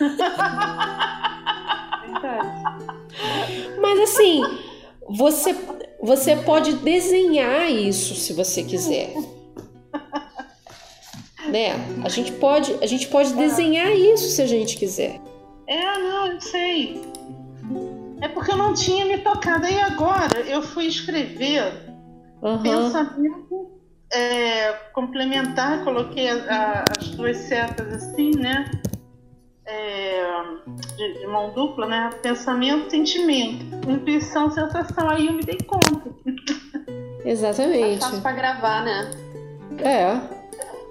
[3.80, 4.42] Mas assim,
[5.08, 5.56] você,
[6.02, 9.14] você pode desenhar isso se você quiser.
[11.50, 11.72] Né?
[12.04, 15.20] A gente pode, a gente pode desenhar isso se a gente quiser.
[15.66, 17.02] É, não, eu sei.
[18.20, 19.66] É porque eu não tinha me tocado.
[19.66, 21.72] E agora eu fui escrever
[22.42, 22.62] uhum.
[22.62, 23.70] pensamento
[24.12, 28.70] é, complementar, coloquei a, a, as duas setas assim, né?
[29.64, 30.22] É,
[30.96, 32.10] de, de, mão dupla, né?
[32.20, 35.08] Pensamento, sentimento, intuição, sensação.
[35.08, 36.10] Aí eu me dei conta.
[37.24, 37.98] Exatamente.
[37.98, 39.10] É fácil pra gravar, né?
[39.78, 40.39] É.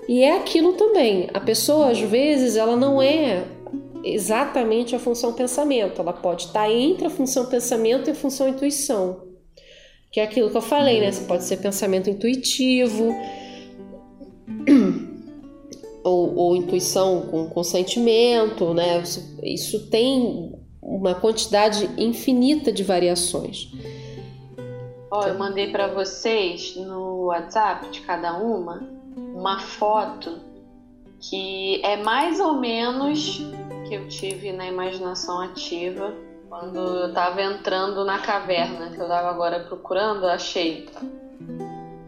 [0.09, 1.29] E é aquilo também.
[1.35, 3.45] A pessoa, às vezes, ela não é
[4.03, 6.01] exatamente a função pensamento.
[6.01, 9.27] Ela pode estar entre a função pensamento e a função intuição.
[10.11, 11.11] Que é aquilo que eu falei, né?
[11.11, 13.13] Você pode ser pensamento intuitivo
[16.03, 19.03] ou, ou intuição com, com sentimento, né?
[19.43, 23.71] Isso, tem uma quantidade infinita de variações.
[25.11, 30.39] Ó, eu mandei para vocês no WhatsApp de cada uma uma foto
[31.19, 33.41] que é mais ou menos
[33.87, 36.13] que eu tive na imaginação ativa
[36.47, 40.89] quando eu tava entrando na caverna, que eu tava agora procurando, achei.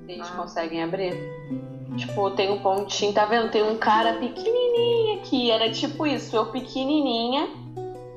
[0.05, 0.35] Vocês ah.
[0.35, 1.13] conseguem abrir?
[1.95, 3.51] Tipo, tem um pontinho, tá vendo?
[3.51, 7.47] Tem um cara pequenininho aqui, era tipo isso, eu pequenininha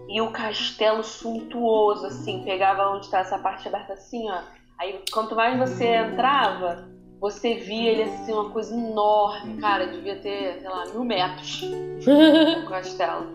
[0.09, 4.42] e o castelo suntuoso, assim, pegava onde tá essa parte aberta assim, ó.
[4.79, 6.88] Aí, quanto mais você entrava,
[7.25, 11.63] você via ele assim, uma coisa enorme, cara, devia ter, sei lá, mil metros
[12.63, 13.29] o castelo.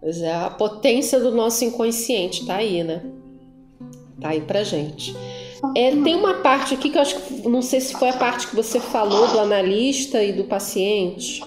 [0.00, 3.00] Pois é, a potência do nosso inconsciente tá aí, né?
[4.20, 5.14] Tá aí pra gente.
[5.76, 8.48] É, tem uma parte aqui que eu acho que não sei se foi a parte
[8.48, 11.44] que você falou do analista e do paciente.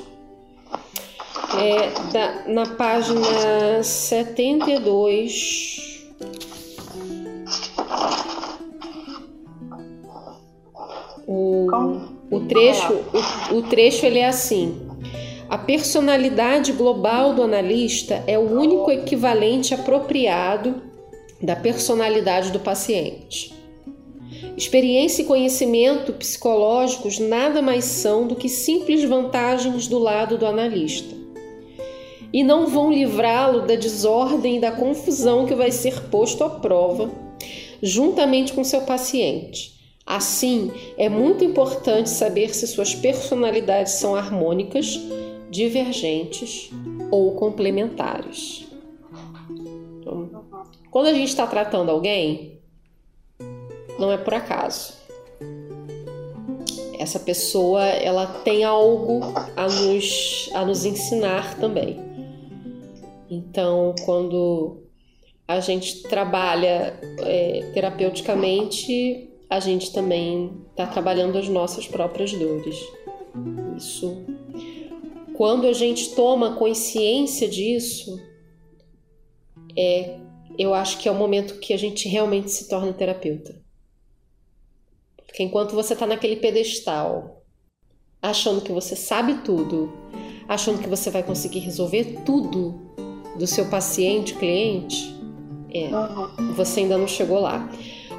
[1.59, 5.86] É, da, na página 72.
[11.29, 11.67] O,
[12.31, 12.93] o trecho,
[13.51, 14.87] o, o trecho ele é assim.
[15.49, 20.81] A personalidade global do analista é o único equivalente apropriado
[21.41, 23.53] da personalidade do paciente.
[24.55, 31.13] Experiência e conhecimento psicológicos nada mais são do que simples vantagens do lado do analista.
[32.31, 37.11] E não vão livrá-lo da desordem e da confusão que vai ser posto à prova,
[37.81, 39.76] juntamente com seu paciente
[40.07, 44.97] Assim, é muito importante saber se suas personalidades são harmônicas,
[45.49, 46.71] divergentes
[47.11, 48.65] ou complementares.
[49.99, 50.45] Então,
[50.89, 52.61] quando a gente está tratando alguém,
[53.99, 54.93] não é por acaso.
[56.97, 59.19] Essa pessoa ela tem algo
[59.57, 61.99] a nos, a nos ensinar também.
[63.29, 64.83] Então, quando
[65.45, 72.77] a gente trabalha é, terapeuticamente, a gente também está trabalhando as nossas próprias dores.
[73.77, 74.25] Isso.
[75.33, 78.19] Quando a gente toma consciência disso,
[79.77, 80.19] é,
[80.57, 83.55] eu acho que é o momento que a gente realmente se torna terapeuta.
[85.25, 87.43] Porque enquanto você está naquele pedestal,
[88.21, 89.93] achando que você sabe tudo,
[90.47, 92.81] achando que você vai conseguir resolver tudo
[93.37, 95.15] do seu paciente, cliente,
[95.71, 95.89] é,
[96.55, 97.69] você ainda não chegou lá.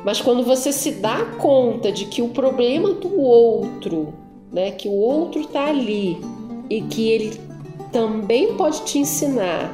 [0.08, 4.14] Mas quando você se dá conta de que o problema do outro,
[4.50, 6.16] né, que o outro está ali
[6.70, 7.38] e que ele
[7.92, 9.70] também pode te ensinar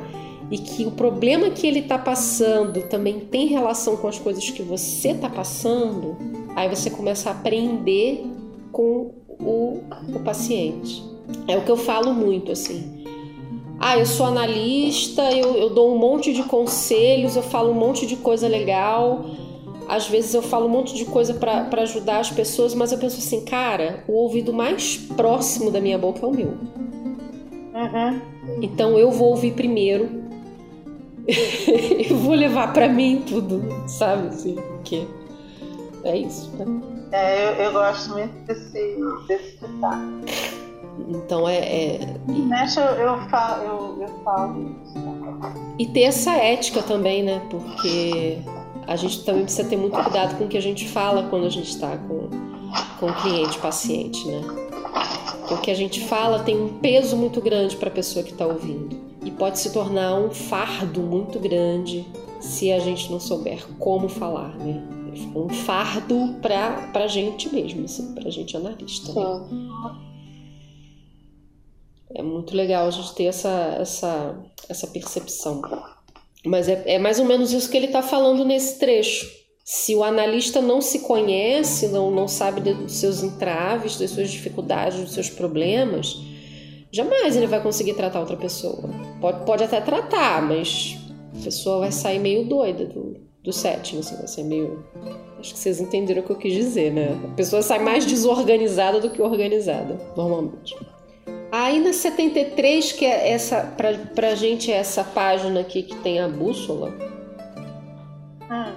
[0.50, 4.60] e que o problema que ele está passando também tem relação com as coisas que
[4.60, 6.16] você está passando,
[6.56, 8.26] aí você começa a aprender
[8.72, 9.84] com o,
[10.16, 11.00] o paciente.
[11.46, 13.04] É o que eu falo muito assim.
[13.78, 18.04] Ah, eu sou analista, eu, eu dou um monte de conselhos, eu falo um monte
[18.04, 19.26] de coisa legal
[19.94, 23.18] às vezes eu falo um monte de coisa para ajudar as pessoas, mas eu penso
[23.18, 26.48] assim, cara, o ouvido mais próximo da minha boca é o meu.
[27.74, 28.20] Uhum.
[28.60, 30.24] Então eu vou ouvir primeiro
[31.26, 34.28] e vou levar para mim tudo, sabe?
[34.28, 35.06] Assim, que
[36.02, 36.66] é isso, né?
[37.12, 38.96] É, eu, eu gosto muito desse,
[39.28, 40.24] desse ditado.
[41.08, 41.58] Então é.
[41.58, 42.14] é...
[42.28, 44.94] Mexe, eu, eu, falo, eu, eu falo isso.
[45.78, 47.40] E ter essa ética também, né?
[47.50, 48.38] Porque
[48.86, 51.50] a gente também precisa ter muito cuidado com o que a gente fala quando a
[51.50, 52.28] gente está com,
[53.00, 54.42] com o cliente, paciente, né?
[55.50, 58.46] O que a gente fala tem um peso muito grande para a pessoa que está
[58.46, 62.06] ouvindo e pode se tornar um fardo muito grande
[62.40, 64.82] se a gente não souber como falar, né?
[65.34, 69.12] Um fardo para a gente mesmo, assim, para a gente analista.
[69.12, 70.00] Né?
[72.16, 74.36] É muito legal a gente ter essa, essa,
[74.68, 75.62] essa percepção.
[76.44, 79.26] Mas é, é mais ou menos isso que ele está falando nesse trecho.
[79.64, 85.00] Se o analista não se conhece, não, não sabe dos seus entraves, das suas dificuldades,
[85.00, 86.18] dos seus problemas,
[86.92, 88.90] jamais ele vai conseguir tratar outra pessoa.
[89.22, 90.98] Pode, pode até tratar, mas
[91.40, 94.84] a pessoa vai sair meio doida do, do setting, assim, vai ser meio.
[95.38, 97.18] Acho que vocês entenderam o que eu quis dizer, né?
[97.32, 100.76] A pessoa sai mais desorganizada do que organizada, normalmente.
[101.56, 106.18] Aí na 73, que é essa, pra, pra gente é essa página aqui que tem
[106.18, 106.92] a bússola.
[108.50, 108.72] Hum.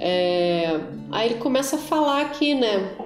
[0.00, 0.80] É,
[1.12, 2.96] aí ele começa a falar aqui, né?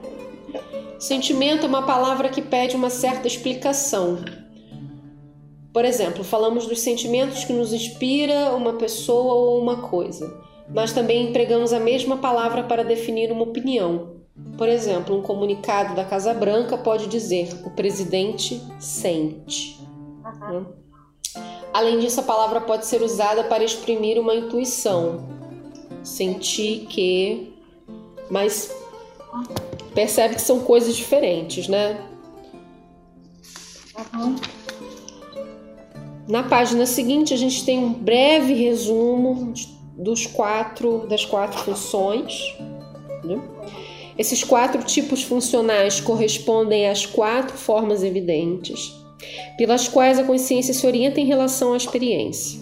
[1.01, 4.25] Sentimento é uma palavra que pede uma certa explicação.
[5.73, 10.33] Por exemplo, falamos dos sentimentos que nos inspira uma pessoa ou uma coisa,
[10.73, 14.20] mas também empregamos a mesma palavra para definir uma opinião.
[14.57, 19.81] Por exemplo, um comunicado da Casa Branca pode dizer: o presidente sente.
[20.25, 20.67] Uhum.
[21.73, 25.29] Além disso, a palavra pode ser usada para exprimir uma intuição.
[26.03, 27.55] Sentir que.
[28.31, 28.75] Mas
[29.95, 32.07] percebe que são coisas diferentes, né?
[34.15, 34.37] Uhum.
[36.29, 39.53] Na página seguinte, a gente tem um breve resumo
[39.97, 42.57] dos quatro, das quatro funções.
[43.25, 43.41] Né?
[44.21, 48.95] Esses quatro tipos funcionais correspondem às quatro formas evidentes
[49.57, 52.61] pelas quais a consciência se orienta em relação à experiência.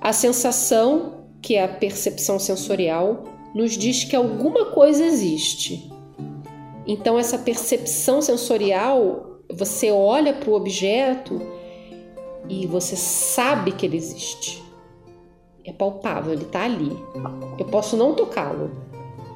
[0.00, 3.22] A sensação, que é a percepção sensorial,
[3.54, 5.88] nos diz que alguma coisa existe.
[6.84, 11.40] Então, essa percepção sensorial, você olha para o objeto
[12.48, 14.60] e você sabe que ele existe.
[15.64, 16.90] É palpável, ele está ali.
[17.56, 18.91] Eu posso não tocá-lo,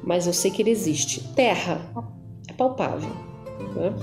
[0.07, 1.21] mas eu sei que ele existe.
[1.35, 1.81] Terra
[2.47, 3.09] é palpável.
[3.75, 3.93] Né?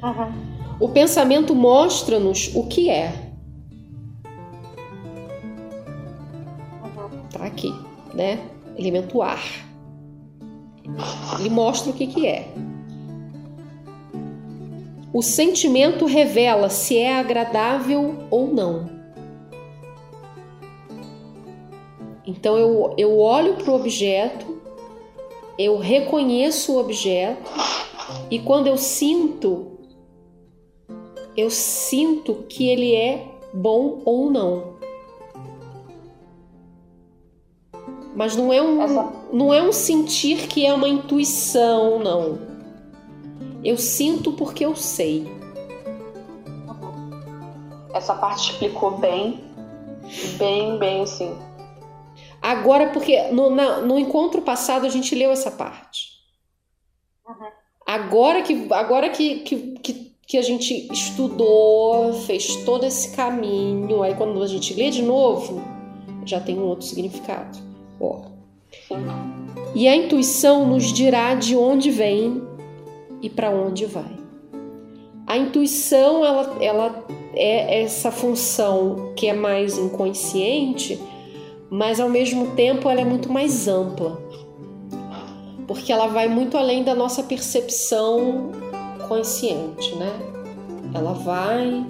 [0.00, 0.78] Uhum.
[0.78, 3.32] O pensamento mostra-nos o que é.
[7.32, 7.74] Tá aqui,
[8.14, 8.38] né?
[8.78, 9.42] Elemento ar.
[11.40, 12.46] Ele mostra o que, que é.
[15.12, 18.93] O sentimento revela se é agradável ou não.
[22.26, 24.58] Então eu, eu olho para o objeto,
[25.58, 27.50] eu reconheço o objeto
[28.30, 29.78] e quando eu sinto,
[31.36, 34.74] eu sinto que ele é bom ou não.
[38.14, 42.38] Mas não é um, não é um sentir que é uma intuição, não.
[43.64, 45.26] Eu sinto porque eu sei.
[47.92, 49.40] Essa parte explicou bem,
[50.38, 51.34] bem, bem assim.
[52.44, 56.10] Agora, porque no, na, no encontro passado a gente leu essa parte.
[57.26, 57.46] Uhum.
[57.86, 64.14] Agora que agora que, que, que, que, a gente estudou, fez todo esse caminho, aí
[64.14, 65.62] quando a gente lê de novo,
[66.26, 67.58] já tem um outro significado.
[67.98, 68.26] Ó.
[69.74, 72.42] E a intuição nos dirá de onde vem
[73.22, 74.18] e para onde vai.
[75.26, 81.00] A intuição ela, ela é essa função que é mais inconsciente
[81.70, 84.18] mas ao mesmo tempo ela é muito mais ampla,
[85.66, 88.52] porque ela vai muito além da nossa percepção
[89.08, 90.12] consciente, né?
[90.94, 91.84] Ela vai,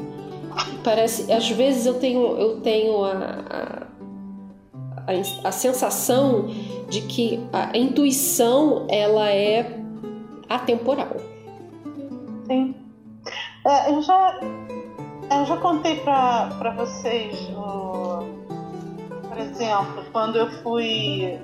[0.82, 3.86] parece, às vezes eu tenho, eu tenho a,
[5.06, 6.46] a, a, sensação
[6.88, 9.78] de que a intuição ela é
[10.48, 11.16] atemporal.
[12.46, 12.74] Sim.
[13.66, 14.40] É, eu já
[15.30, 17.50] eu já contei para vocês
[19.34, 21.40] por exemplo, quando eu fui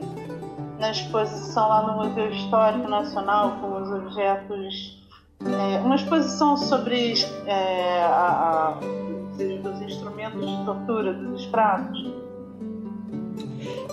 [0.79, 4.97] na exposição lá no Museu Histórico Nacional com os objetos,
[5.45, 7.15] é, uma exposição sobre
[7.47, 12.15] é, a, a, os instrumentos de tortura dos escravos.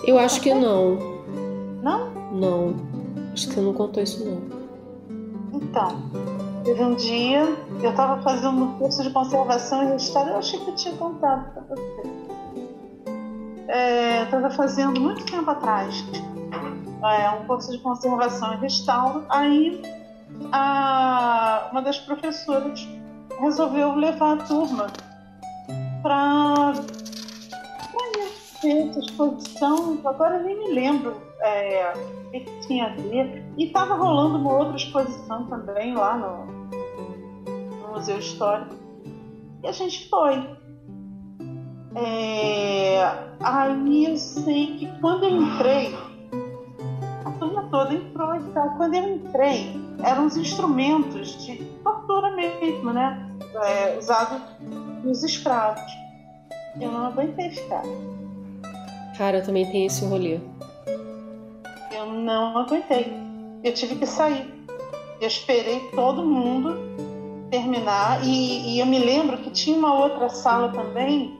[0.04, 0.96] Eu acho que não.
[1.82, 2.10] Não?
[2.32, 2.74] Não.
[3.32, 4.58] Acho que você não contou isso não.
[5.60, 5.88] Então,
[6.64, 7.40] teve um dia,
[7.82, 11.52] eu estava fazendo um curso de conservação e restauro, eu achei que eu tinha contado
[11.52, 12.17] para você.
[13.68, 16.04] É, estava fazendo muito tempo atrás
[17.02, 19.24] é, um curso de conservação e restauro.
[19.28, 19.82] Aí
[20.52, 22.86] a, uma das professoras
[23.40, 24.86] resolveu levar a turma
[26.02, 26.72] para
[27.92, 30.00] conhecer essa exposição.
[30.04, 31.92] Agora nem me lembro é,
[32.26, 33.44] o que, que, tinha a ver.
[33.56, 36.46] E estava rolando uma outra exposição também lá no,
[37.80, 38.74] no Museu Histórico.
[39.62, 40.58] E a gente foi.
[42.00, 43.02] É,
[43.40, 45.94] aí eu sei que quando eu entrei,
[47.24, 48.70] a turma toda entrou e tal.
[48.76, 49.72] Quando eu entrei,
[50.04, 53.28] eram os instrumentos de tortura mesmo, né?
[53.64, 54.40] É, usado
[55.02, 55.82] nos escravos.
[56.80, 57.82] Eu não aguentei ficar.
[59.16, 60.38] Cara, eu também tenho esse rolê.
[61.90, 63.12] Eu não aguentei.
[63.64, 64.54] Eu tive que sair.
[65.20, 66.78] Eu esperei todo mundo
[67.50, 71.36] terminar e, e eu me lembro que tinha uma outra sala também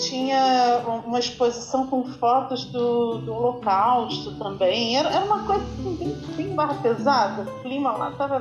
[0.00, 4.96] tinha uma exposição com fotos do, do Holocausto também.
[4.96, 8.40] Era, era uma coisa assim, bem, bem barra pesada, o clima lá estava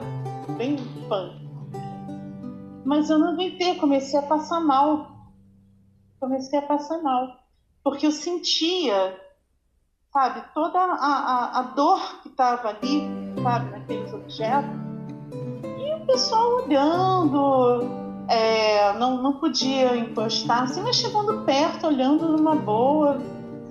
[0.58, 1.50] bem punk.
[2.86, 5.12] Mas eu não aguentei, comecei a passar mal.
[6.20, 7.38] Comecei a passar mal.
[7.84, 9.16] Porque eu sentia,
[10.12, 13.04] sabe, toda a, a, a dor que estava ali,
[13.44, 14.72] sabe, naqueles objetos.
[15.64, 22.56] E o pessoal olhando, é, não, não podia encostar, assim, mas chegando perto, olhando numa
[22.56, 23.20] boa,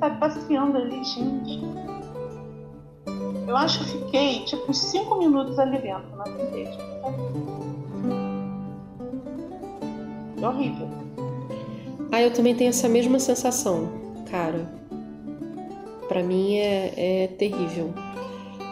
[0.01, 1.61] sabe, passeando ali, gente.
[3.47, 6.77] Eu acho que fiquei tipo uns 5 minutos ali dentro na frente.
[10.43, 10.89] É horrível.
[12.11, 13.89] Ah, eu também tenho essa mesma sensação,
[14.29, 14.71] cara.
[16.09, 17.95] Para mim é, é terrível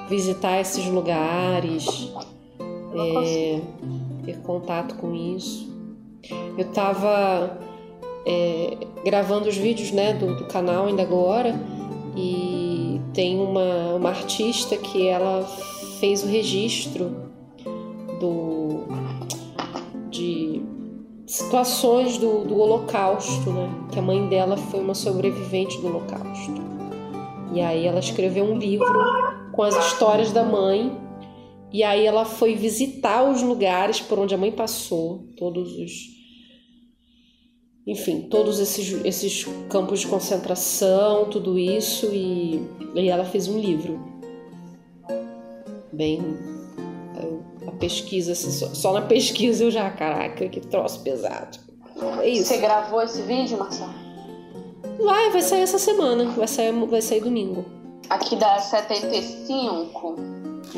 [0.09, 2.12] visitar esses lugares,
[2.95, 3.61] é,
[4.24, 5.65] ter contato com isso.
[6.57, 7.59] Eu estava
[8.26, 11.54] é, gravando os vídeos né, do, do, canal ainda agora
[12.16, 15.44] e tem uma, uma artista que ela
[16.00, 17.30] fez o registro
[18.18, 18.84] do,
[20.11, 20.62] de
[21.26, 23.68] situações do, do Holocausto, né?
[23.92, 26.54] Que a mãe dela foi uma sobrevivente do Holocausto.
[27.52, 28.98] E aí ela escreveu um livro
[29.52, 30.96] com as histórias da mãe.
[31.72, 36.15] E aí ela foi visitar os lugares por onde a mãe passou, todos os
[37.87, 42.61] enfim, todos esses, esses campos de concentração, tudo isso, e,
[42.95, 44.01] e ela fez um livro.
[45.93, 46.20] Bem.
[47.66, 51.59] A pesquisa, assim, só, só, na pesquisa eu já, caraca, que troço pesado.
[52.20, 52.49] É isso.
[52.49, 53.95] Você gravou esse vídeo, Marcelo?
[55.05, 57.64] Vai, vai sair essa semana, vai sair, vai sair domingo.
[58.11, 60.16] Aqui da 75,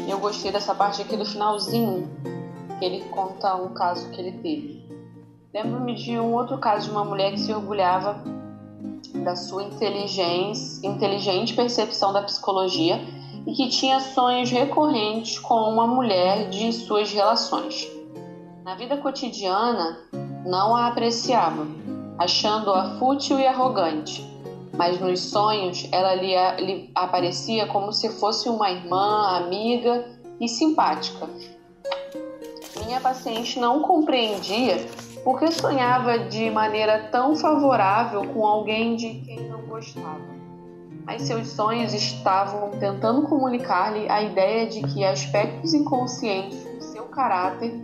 [0.08, 2.10] eu gostei dessa parte aqui do finalzinho,
[2.78, 4.87] que ele conta um caso que ele teve.
[5.58, 8.22] Lembro-me de um outro caso de uma mulher que se orgulhava
[9.24, 13.00] da sua inteligência, inteligente percepção da psicologia
[13.44, 17.88] e que tinha sonhos recorrentes com uma mulher de suas relações.
[18.62, 19.98] Na vida cotidiana,
[20.46, 21.66] não a apreciava,
[22.16, 24.24] achando-a fútil e arrogante,
[24.76, 30.06] mas nos sonhos ela lhe, lhe aparecia como se fosse uma irmã, amiga
[30.40, 31.28] e simpática.
[32.86, 34.86] Minha paciente não compreendia
[35.28, 40.22] porque sonhava de maneira tão favorável com alguém de quem não gostava.
[41.04, 47.78] Mas seus sonhos estavam tentando comunicar-lhe a ideia de que aspectos inconscientes do seu caráter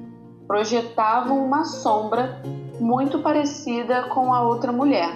[0.46, 2.40] projetavam uma sombra
[2.80, 5.12] muito parecida com a outra mulher.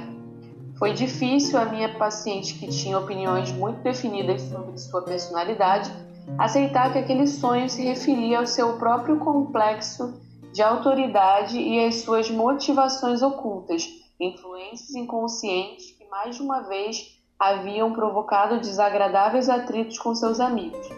[0.79, 5.91] Foi difícil a minha paciente, que tinha opiniões muito definidas sobre sua personalidade,
[6.37, 12.31] aceitar que aquele sonho se referia ao seu próprio complexo de autoridade e as suas
[12.31, 13.89] motivações ocultas,
[14.21, 20.89] influências inconscientes que mais de uma vez haviam provocado desagradáveis atritos com seus amigos.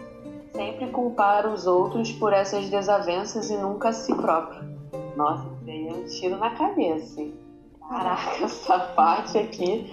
[0.53, 4.61] Sempre culpar os outros por essas desavenças e nunca a si próprio.
[5.15, 7.21] Nossa, veio um tiro na cabeça.
[7.21, 7.33] Hein?
[7.87, 9.89] Caraca, essa parte aqui.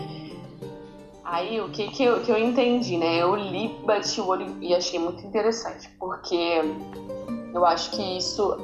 [1.24, 3.22] Aí, o que, que, eu, que eu entendi, né?
[3.22, 6.62] Eu li, bati o olho e achei muito interessante, porque
[7.52, 8.56] eu acho que isso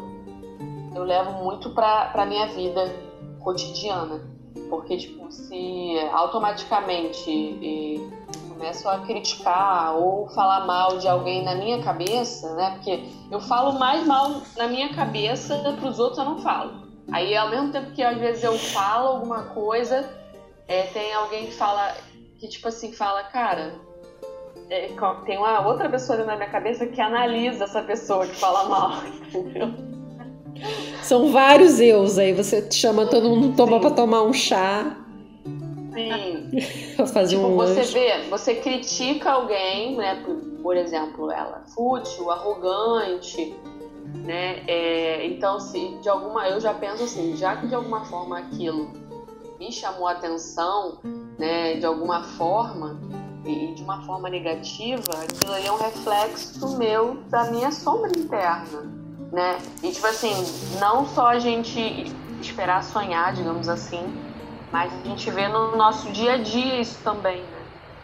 [0.95, 2.95] eu levo muito pra, pra minha vida
[3.41, 4.21] cotidiana.
[4.71, 8.11] Porque, tipo, se automaticamente e,
[8.49, 12.71] começo a criticar ou falar mal de alguém na minha cabeça, né?
[12.71, 16.85] Porque eu falo mais mal na minha cabeça, para os outros eu não falo.
[17.13, 20.09] Aí, ao mesmo tempo que às vezes eu falo alguma coisa,
[20.69, 21.95] é, tem alguém que fala,
[22.39, 23.75] que tipo assim, fala, cara,
[24.71, 24.89] é,
[25.27, 28.93] tem uma outra pessoa na minha cabeça que analisa essa pessoa que fala mal,
[29.29, 29.94] entendeu?
[31.03, 34.97] São vários eus aí, você chama todo mundo toma para tomar um chá.
[35.93, 36.51] Sim.
[36.97, 37.93] pra fazer tipo, um você lanche.
[37.93, 40.23] vê, você critica alguém, né?
[40.25, 43.55] Por, por exemplo, ela fútil, arrogante,
[44.25, 44.63] né?
[44.67, 48.91] É, então, se de alguma, eu já penso assim, já que de alguma forma aquilo
[49.59, 50.99] me chamou a atenção,
[51.39, 51.75] né?
[51.75, 52.99] De alguma forma
[53.45, 59.04] e de uma forma negativa, aquilo ali é um reflexo meu da minha sombra interna,
[59.35, 59.59] né?
[59.83, 60.33] E tipo assim,
[60.79, 64.03] não só a gente esperar sonhar, digamos assim,
[64.71, 67.63] mas a gente vê no nosso dia a dia isso também, né?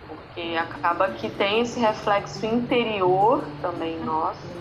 [0.08, 4.60] Porque acaba que tem esse reflexo interior também nosso.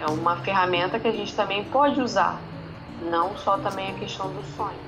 [0.00, 2.40] É uma ferramenta que a gente também pode usar,
[3.10, 4.78] não só também a questão do sonho.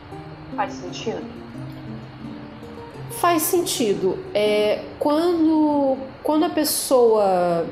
[0.54, 1.24] Faz sentido?
[3.10, 4.18] Faz sentido.
[4.32, 7.66] É, quando, quando a pessoa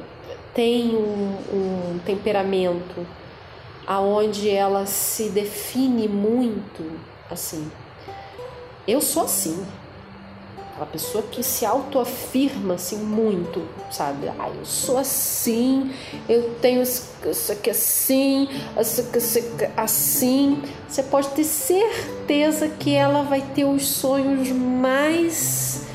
[0.58, 3.06] tem um, um temperamento
[3.86, 6.98] aonde ela se define muito
[7.30, 7.70] assim,
[8.84, 9.64] eu sou assim.
[10.72, 14.28] Aquela pessoa que se autoafirma assim muito, sabe?
[14.36, 15.92] Ah, eu sou assim,
[16.28, 18.48] eu tenho isso aqui assim,
[18.80, 20.60] isso aqui assim.
[20.88, 25.86] Você pode ter certeza que ela vai ter os sonhos mais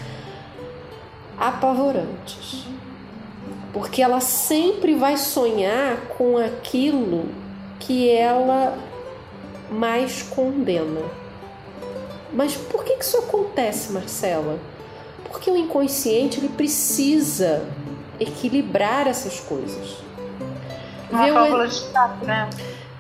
[1.38, 2.64] apavorantes.
[3.72, 7.26] Porque ela sempre vai sonhar com aquilo
[7.80, 8.78] que ela
[9.72, 11.02] mais condena.
[12.32, 14.60] Mas por que isso acontece, Marcela?
[15.26, 17.66] Porque o inconsciente ele precisa
[18.20, 19.98] equilibrar essas coisas.
[21.12, 22.50] Uma Vê o- de né?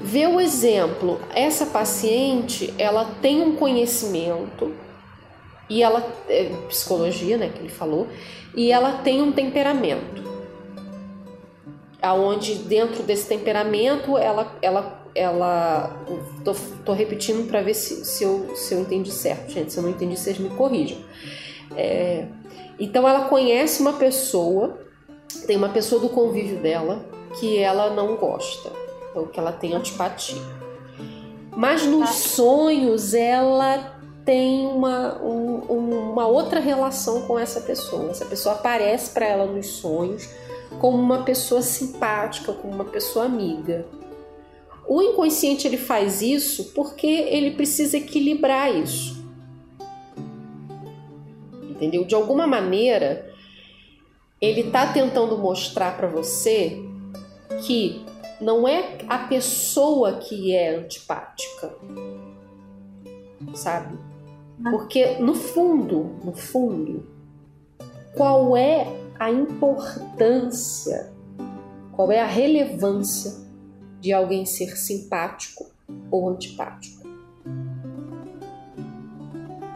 [0.01, 4.73] Vê o exemplo, essa paciente, ela tem um conhecimento
[5.69, 8.07] e ela é, psicologia, né, que ele falou,
[8.53, 10.32] e ela tem um temperamento.
[12.04, 15.95] Aonde dentro desse temperamento ela ela ela
[16.43, 19.72] tô, tô repetindo para ver se, se, eu, se eu entendi certo, gente.
[19.72, 20.97] Se eu não entendi, vocês me corrijam.
[21.78, 22.26] É,
[22.80, 24.80] então ela conhece uma pessoa,
[25.45, 27.06] tem uma pessoa do convívio dela
[27.39, 28.72] que ela não gosta
[29.16, 30.41] ou que ela tem antipatia.
[31.56, 33.95] Mas nos sonhos ela
[34.26, 35.60] tem uma, um-
[36.12, 38.10] uma outra relação com essa pessoa.
[38.10, 40.28] Essa pessoa aparece para ela nos sonhos
[40.80, 43.86] como uma pessoa simpática, como uma pessoa amiga.
[44.88, 49.24] O inconsciente ele faz isso porque ele precisa equilibrar isso.
[51.69, 52.05] Entendeu?
[52.05, 53.32] De alguma maneira,
[54.41, 56.84] ele está tentando mostrar para você
[57.65, 58.03] que
[58.41, 61.74] não é a pessoa que é antipática,
[63.53, 63.97] sabe?
[64.69, 67.07] Porque no fundo, no fundo,
[68.15, 71.11] qual é a importância,
[71.91, 73.34] qual é a relevância
[73.99, 75.72] de alguém ser simpático
[76.11, 77.03] ou antipático?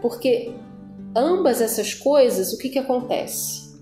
[0.02, 0.54] Porque
[1.16, 3.78] ambas essas coisas, o que, que acontece?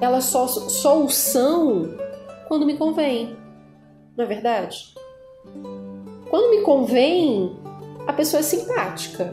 [0.00, 1.96] Elas só, só o são
[2.48, 3.36] quando me convém,
[4.16, 4.94] não é verdade?
[6.30, 7.56] Quando me convém,
[8.06, 9.32] a pessoa é simpática.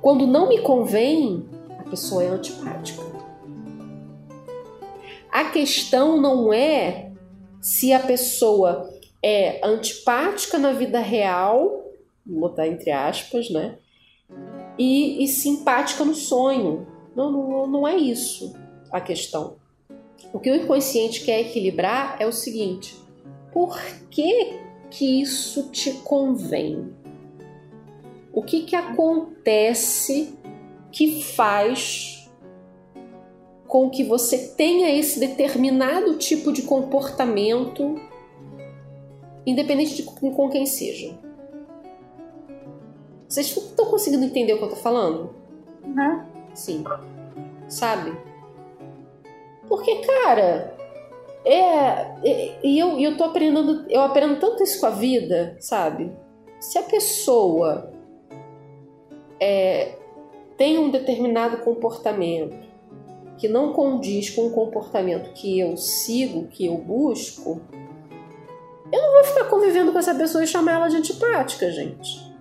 [0.00, 3.11] Quando não me convém, a pessoa é antipática.
[5.32, 7.10] A questão não é
[7.58, 11.86] se a pessoa é antipática na vida real,
[12.26, 13.78] vou botar entre aspas, né?
[14.78, 16.86] E, e simpática no sonho.
[17.16, 18.54] Não, não, não é isso
[18.90, 19.56] a questão.
[20.34, 22.94] O que o inconsciente quer equilibrar é o seguinte:
[23.50, 23.80] por
[24.10, 24.60] que
[24.90, 26.92] que isso te convém?
[28.34, 30.38] O que que acontece
[30.90, 32.21] que faz
[33.72, 37.98] com que você tenha esse determinado tipo de comportamento,
[39.46, 41.18] independente de com quem seja?
[43.26, 45.34] Vocês estão conseguindo entender o que eu tô falando?
[45.86, 46.26] Né?
[46.52, 46.84] Sim.
[47.66, 48.14] Sabe?
[49.66, 50.76] Porque, cara,
[51.42, 51.58] é.
[52.28, 53.86] é- E eu, e eu tô aprendendo.
[53.88, 56.12] Eu aprendo tanto isso com a vida, sabe?
[56.60, 57.90] Se a pessoa
[59.40, 59.96] é,
[60.58, 62.70] tem um determinado comportamento
[63.42, 67.60] que não condiz com o comportamento que eu sigo, que eu busco,
[68.92, 72.32] eu não vou ficar convivendo com essa pessoa e chamar ela de antipática, gente.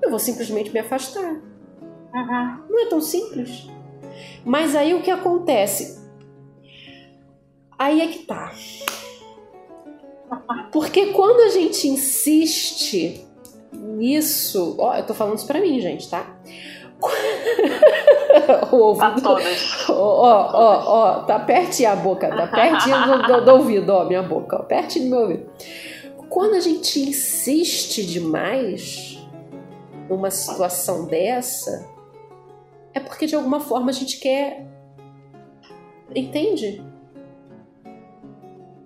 [0.00, 1.34] Eu vou simplesmente me afastar.
[1.34, 2.64] Uhum.
[2.70, 3.68] Não é tão simples.
[4.46, 6.02] Mas aí o que acontece?
[7.78, 8.54] Aí é que tá.
[10.72, 13.26] Porque quando a gente insiste
[13.74, 16.40] nisso, ó, eu tô falando isso pra mim, gente, tá?
[18.72, 19.22] O ouvido.
[19.22, 19.36] Tá
[19.90, 24.22] Ó, ó, ó, tá pertinho a boca, tá pertinho do, do, do ouvido, ó, minha
[24.22, 25.50] boca, ó, pertinho do meu ouvido.
[26.28, 29.18] Quando a gente insiste demais
[30.08, 31.88] numa situação dessa,
[32.92, 34.66] é porque de alguma forma a gente quer.
[36.14, 36.82] Entende?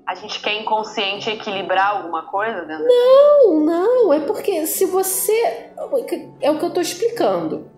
[0.06, 2.84] A gente quer inconsciente equilibrar alguma coisa dentro?
[2.84, 4.12] Não, não.
[4.12, 5.70] É porque se você.
[6.40, 7.70] É o que eu tô explicando.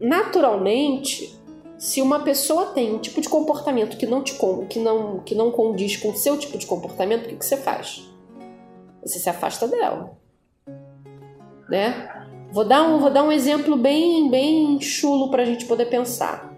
[0.00, 1.36] Naturalmente,
[1.78, 4.38] se uma pessoa tem um tipo de comportamento que não te
[4.68, 7.56] que não, que não condiz com o seu tipo de comportamento, o que, que você
[7.56, 8.08] faz?
[9.02, 10.16] Você se afasta dela.
[11.68, 12.26] Né?
[12.50, 16.54] Vou dar um, vou dar um exemplo bem, bem chulo para a gente poder pensar.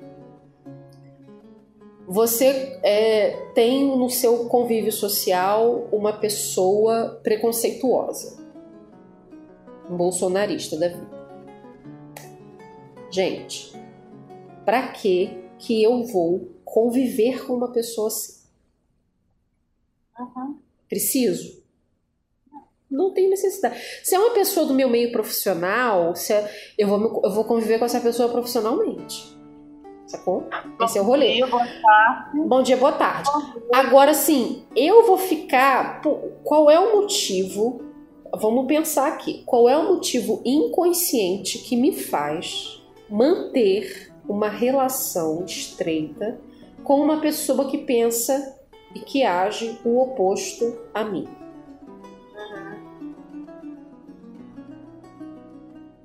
[2.07, 8.43] Você é, tem no seu convívio social uma pessoa preconceituosa,
[9.91, 11.18] um bolsonarista da vida.
[13.11, 13.73] Gente,
[14.65, 18.39] para que que eu vou conviver com uma pessoa assim?
[20.19, 20.59] Uhum.
[20.89, 21.63] Preciso?
[22.91, 23.79] Não tem necessidade.
[24.03, 27.79] Se é uma pessoa do meu meio profissional, se é, eu, vou, eu vou conviver
[27.79, 29.37] com essa pessoa profissionalmente.
[30.07, 30.49] Sacou?
[30.83, 31.41] Esse é o rolê.
[31.41, 32.49] Bom dia, boa tarde.
[32.49, 33.31] Bom dia, boa tarde.
[33.75, 36.01] Agora, sim, eu vou ficar.
[36.43, 37.83] Qual é o motivo?
[38.35, 39.43] Vamos pensar aqui.
[39.45, 46.39] Qual é o motivo inconsciente que me faz manter uma relação estreita
[46.85, 48.57] com uma pessoa que pensa
[48.95, 51.29] e que age o oposto a mim?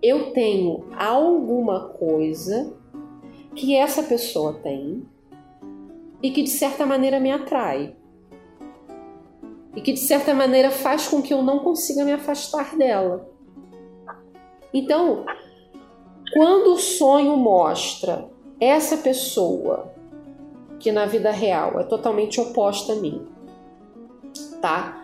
[0.03, 2.75] eu tenho alguma coisa
[3.55, 5.07] que essa pessoa tem
[6.21, 7.95] e que de certa maneira me atrai.
[9.73, 13.29] E que de certa maneira faz com que eu não consiga me afastar dela.
[14.73, 15.25] Então,
[16.33, 18.29] quando o sonho mostra
[18.59, 19.93] essa pessoa
[20.79, 23.25] que na vida real é totalmente oposta a mim,
[24.61, 25.03] tá?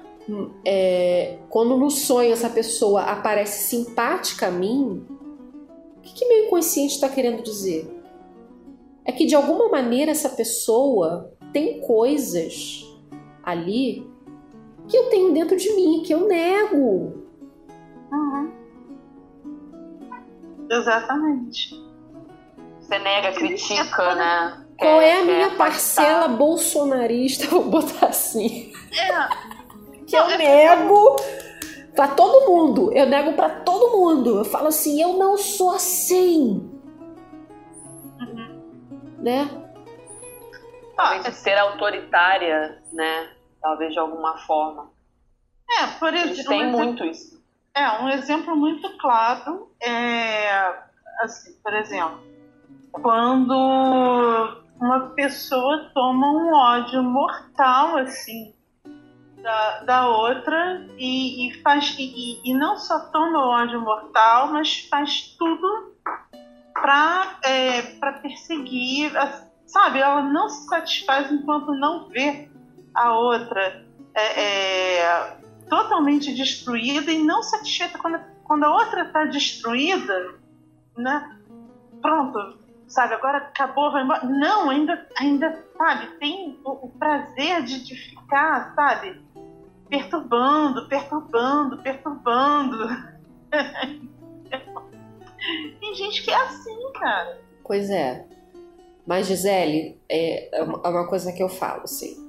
[0.66, 5.06] é, quando no sonho essa pessoa aparece simpática a mim,
[5.98, 7.90] o que, que meu inconsciente está querendo dizer?
[9.06, 12.86] É que de alguma maneira essa pessoa tem coisas
[13.44, 14.08] ali
[14.88, 17.14] que eu tenho dentro de mim, que eu nego.
[18.12, 18.52] Uhum.
[20.70, 21.76] Exatamente.
[22.80, 24.66] Você nega, critica, né?
[24.78, 27.48] Qual é a minha parcela bolsonarista?
[27.52, 28.72] Vou botar assim.
[28.94, 29.50] É
[30.10, 31.16] que eu nego
[31.96, 32.92] para todo mundo.
[32.94, 34.40] Eu nego para todo mundo.
[34.40, 36.68] Eu falo assim, eu não sou assim.
[38.20, 39.16] Uhum.
[39.20, 39.50] Né?
[40.96, 43.30] Talvez ah, ser autoritária, né?
[43.62, 44.92] Talvez de alguma forma.
[45.70, 46.50] É, por exemplo.
[46.50, 47.39] Tem um muito isso.
[47.76, 50.90] É, um exemplo muito claro é
[51.22, 52.20] assim, por exemplo,
[52.92, 53.54] quando
[54.80, 58.54] uma pessoa toma um ódio mortal assim
[59.42, 64.88] da, da outra e, e faz e, e, não só toma o ódio mortal, mas
[64.90, 65.96] faz tudo
[66.74, 69.12] para é, para perseguir,
[69.66, 70.00] sabe?
[70.00, 72.50] Ela não se satisfaz enquanto não vê
[72.94, 75.38] a outra é, é,
[75.70, 80.36] totalmente destruída e não satisfeita quando, quando a outra está destruída,
[80.98, 81.38] né?
[82.02, 82.58] Pronto,
[82.88, 83.14] sabe?
[83.14, 84.26] Agora acabou, vai embora.
[84.26, 86.08] Não, ainda, ainda, sabe?
[86.20, 89.30] Tem o, o prazer de, de ficar, sabe?
[89.90, 92.88] perturbando, perturbando, perturbando.
[95.80, 97.42] Tem gente que é assim, cara.
[97.64, 98.26] Pois é.
[99.06, 102.29] Mas, Gisele, é, é uma é coisa que eu falo, assim.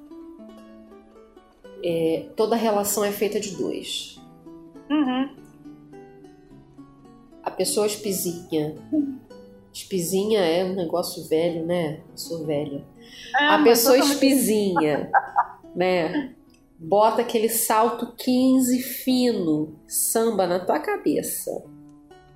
[1.83, 4.21] É, toda relação é feita de dois.
[4.91, 5.31] Uhum.
[7.43, 8.75] A pessoa espizinha.
[9.73, 12.01] Espizinha é um negócio velho, né?
[12.11, 12.85] Eu sou velha.
[13.39, 15.11] É, a pessoa espizinha,
[15.75, 16.35] né?
[16.81, 21.51] bota aquele salto 15 fino, samba na tua cabeça.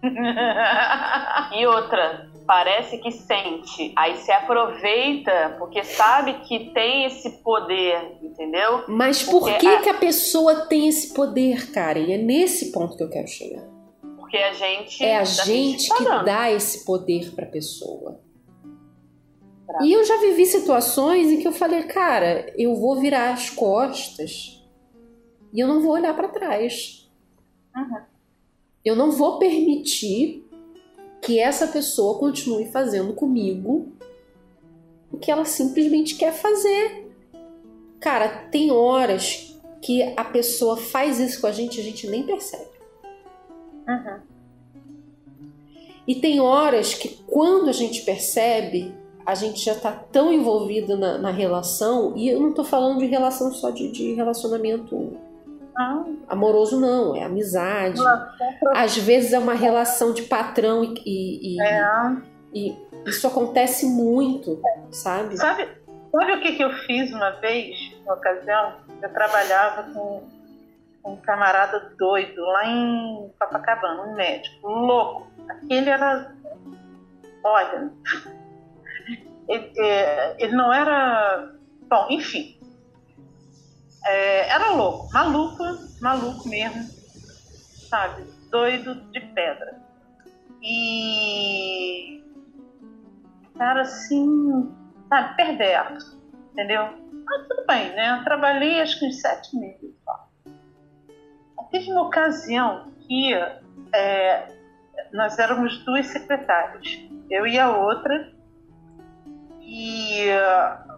[1.56, 8.84] e outra, parece que sente, aí se aproveita porque sabe que tem esse poder, entendeu?
[8.88, 9.80] Mas por que, a...
[9.80, 12.12] que a pessoa tem esse poder, Karen?
[12.12, 13.64] É nesse ponto que eu quero chegar.
[14.16, 15.02] Porque a gente.
[15.02, 18.20] É a gente que dá esse poder pra pessoa.
[19.82, 24.62] E eu já vivi situações em que eu falei, cara, eu vou virar as costas
[25.52, 27.10] e eu não vou olhar para trás.
[27.74, 28.02] Uhum.
[28.84, 30.43] Eu não vou permitir
[31.24, 33.88] que essa pessoa continue fazendo comigo
[35.10, 37.10] o que ela simplesmente quer fazer.
[37.98, 42.22] Cara, tem horas que a pessoa faz isso com a gente e a gente nem
[42.24, 42.68] percebe.
[43.88, 44.20] Uhum.
[46.06, 48.94] E tem horas que quando a gente percebe,
[49.24, 53.06] a gente já está tão envolvido na, na, relação, e eu não estou falando de
[53.06, 55.16] relação só de, de relacionamento
[55.76, 56.04] ah.
[56.28, 58.00] amoroso, não, é amizade.
[58.74, 62.16] Às vezes é uma relação de patrão e, e, é.
[62.52, 64.60] e isso acontece muito,
[64.90, 65.36] sabe?
[65.36, 65.68] Sabe,
[66.12, 68.74] sabe o que, que eu fiz uma vez, uma ocasião?
[69.02, 70.22] Eu trabalhava com
[71.04, 75.26] um camarada doido lá em Copacabana, um médico, louco.
[75.48, 76.34] Aquele era.
[77.42, 77.90] Olha,
[79.48, 81.52] ele, é, ele não era.
[81.88, 82.58] Bom, enfim.
[84.04, 85.64] É, era louco, maluco,
[86.00, 86.90] maluco mesmo,
[87.88, 88.24] sabe?
[88.50, 89.80] Doido de pedra.
[90.62, 92.22] E.
[93.56, 94.74] Cara, assim,
[95.08, 96.20] sabe, perderto,
[96.52, 96.88] entendeu?
[97.24, 98.18] Mas tudo bem, né?
[98.18, 100.28] Eu trabalhei acho que uns sete meses só.
[101.70, 103.34] Teve uma ocasião que
[103.94, 104.46] é,
[105.12, 106.98] nós éramos duas secretárias,
[107.30, 108.32] eu e a outra,
[109.60, 110.93] e uh,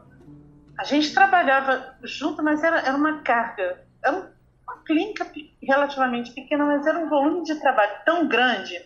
[0.79, 3.85] a gente trabalhava junto, mas era, era uma carga.
[4.05, 4.31] Era
[4.67, 5.27] uma clínica
[5.63, 8.85] relativamente pequena, mas era um volume de trabalho tão grande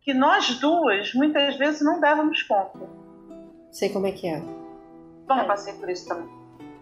[0.00, 2.86] que nós duas muitas vezes não dávamos conta.
[3.70, 4.40] Sei como é que é.
[5.26, 6.28] Bom, eu passei por isso também.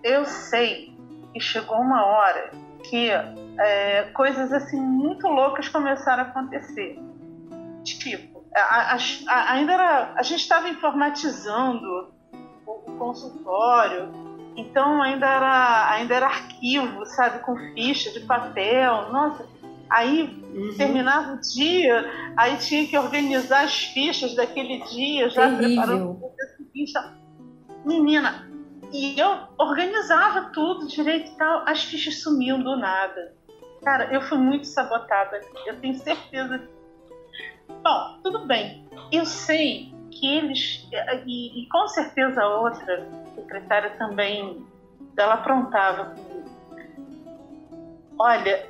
[0.03, 0.93] Eu sei
[1.33, 2.51] que chegou uma hora
[2.83, 6.99] que é, coisas assim muito loucas começaram a acontecer.
[7.85, 12.13] Tipo, a, a, a, ainda era, a gente estava informatizando
[12.99, 14.11] consultório,
[14.57, 19.11] então ainda era, ainda era arquivo, sabe, com ficha de papel.
[19.11, 19.47] Nossa,
[19.89, 20.23] aí
[20.55, 20.75] uhum.
[20.77, 25.67] terminava o dia, aí tinha que organizar as fichas daquele dia, já Terrível.
[25.67, 26.93] preparando o dia seguinte.
[27.85, 28.49] Menina,
[28.93, 33.35] e eu organizava tudo direito e tal, as fichas sumiam do nada.
[33.83, 35.41] Cara, eu fui muito sabotada.
[35.67, 36.69] Eu tenho certeza.
[37.83, 38.87] Bom, tudo bem.
[39.11, 40.89] Eu sei que eles.
[41.27, 44.65] E, e com certeza a outra secretária também.
[45.17, 46.51] Ela aprontava comigo.
[48.19, 48.67] Olha,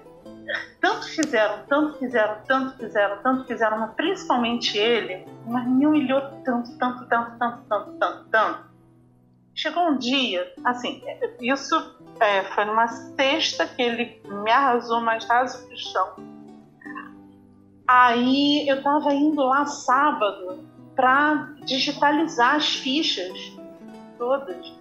[0.81, 6.77] tanto fizeram, tanto fizeram, tanto fizeram, tanto fizeram, mas principalmente ele, mas me humilhou tanto,
[6.79, 8.73] tanto, tanto, tanto, tanto, tanto, tanto.
[9.55, 11.03] Chegou um dia, assim,
[11.41, 11.77] isso
[12.19, 16.17] é, foi numa sexta que ele me arrasou mais raso que o chão.
[17.87, 20.65] Aí eu tava indo lá sábado
[20.95, 23.57] para digitalizar as fichas
[24.19, 24.73] todas.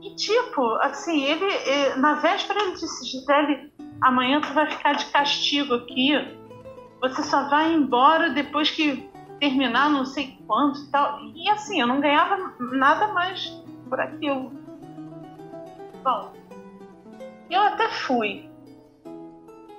[0.00, 5.74] E tipo, assim, ele, na véspera ele disse, Gisele, amanhã tu vai ficar de castigo
[5.74, 6.12] aqui.
[7.00, 9.10] Você só vai embora depois que
[9.40, 11.20] terminar não sei quanto e tal.
[11.34, 13.48] E assim, eu não ganhava nada mais
[13.88, 14.52] por aquilo.
[16.02, 16.32] Bom,
[17.50, 18.48] eu até fui.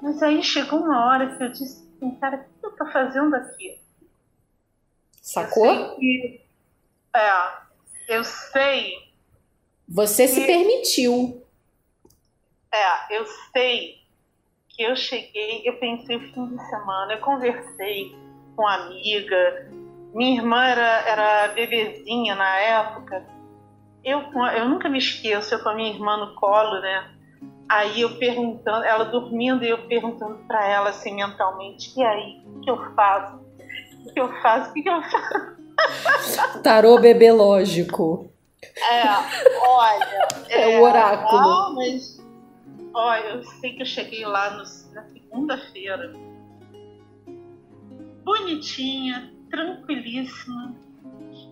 [0.01, 1.87] Mas aí chegou uma hora que eu disse
[2.19, 3.79] cara, o que eu tô fazendo aqui?
[5.27, 5.97] Sacou?
[5.97, 6.39] Que,
[7.13, 7.31] é,
[8.07, 8.93] eu sei.
[9.89, 11.45] Você que, se permitiu.
[12.73, 13.97] É, eu sei
[14.69, 18.15] que eu cheguei, eu pensei o fim de semana, eu conversei
[18.55, 19.69] com uma amiga,
[20.13, 23.27] minha irmã era, era bebezinha na época,
[24.05, 24.21] eu,
[24.55, 27.13] eu nunca me esqueço, eu com a minha irmã no colo, né?
[27.67, 32.61] Aí eu perguntando, ela dormindo e eu perguntando para ela assim mentalmente, e aí, o
[32.61, 33.46] que eu faço?
[34.13, 34.71] Que eu faço?
[34.71, 36.61] O que eu faço?
[36.63, 38.29] Tarô bebê lógico.
[38.91, 39.03] É,
[39.61, 40.27] olha.
[40.49, 41.41] É, é o oráculo.
[41.41, 42.21] Não, mas,
[42.93, 46.13] olha, eu sei que eu cheguei lá no, na segunda-feira,
[48.23, 50.75] bonitinha, tranquilíssima.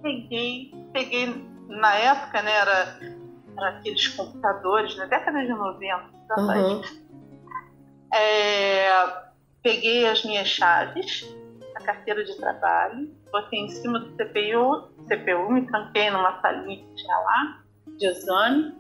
[0.01, 2.99] Cheguei, peguei na época, né, era,
[3.57, 6.81] era aqueles computadores, na década de 90, uhum.
[8.13, 8.89] é,
[9.63, 11.27] peguei as minhas chaves,
[11.85, 17.17] carteira de trabalho, botei em cima do CPU, CPU me tranquei numa salinha que tinha
[17.17, 17.63] lá,
[17.97, 18.75] de exame,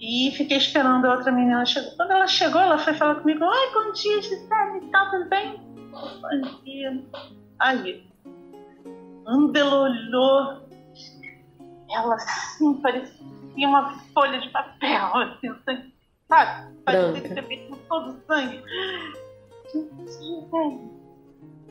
[0.00, 1.90] e fiquei esperando a outra menina chegar.
[1.96, 5.60] Quando ela chegou, ela foi falar comigo: Oi, bom dia, Gisele, tá tudo bem?
[5.90, 7.04] Bom dia.
[7.58, 8.06] Aí,
[9.24, 10.68] quando ela olhou
[11.90, 15.94] ela assim parecia uma folha de papel, assim, sangue,
[16.28, 16.74] sabe?
[16.84, 18.62] Parecia que com todo o sangue.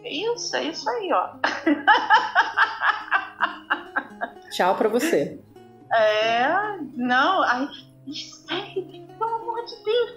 [0.08, 1.36] É isso, é isso aí, ó.
[4.52, 5.38] Tchau pra você.
[5.94, 6.48] É,
[6.96, 7.68] não, ai,
[8.14, 10.12] sério, pelo amor de Deus.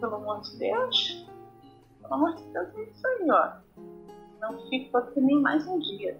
[0.00, 1.26] pelo amor de Deus.
[2.00, 3.50] Pelo amor de Deus, é isso aí, ó.
[4.40, 6.18] Não fico aqui nem mais um dia.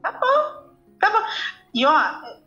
[0.00, 0.70] Acabou.
[1.00, 1.22] Acabou.
[1.74, 1.98] E ó,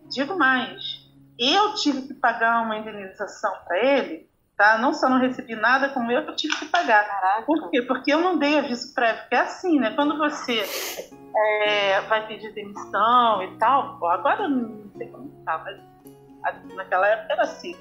[0.07, 4.77] digo mais, eu tive que pagar uma indenização para ele Tá?
[4.77, 7.07] Não só não recebi nada, como eu tive que pagar.
[7.07, 7.43] Caraca.
[7.43, 7.81] Por quê?
[7.81, 9.21] Porque eu não dei aviso prévio.
[9.21, 9.91] Porque é assim, né?
[9.95, 10.63] Quando você
[11.35, 17.07] é, vai pedir demissão e tal, pô, agora eu não sei como tá, mas naquela
[17.07, 17.75] época era assim.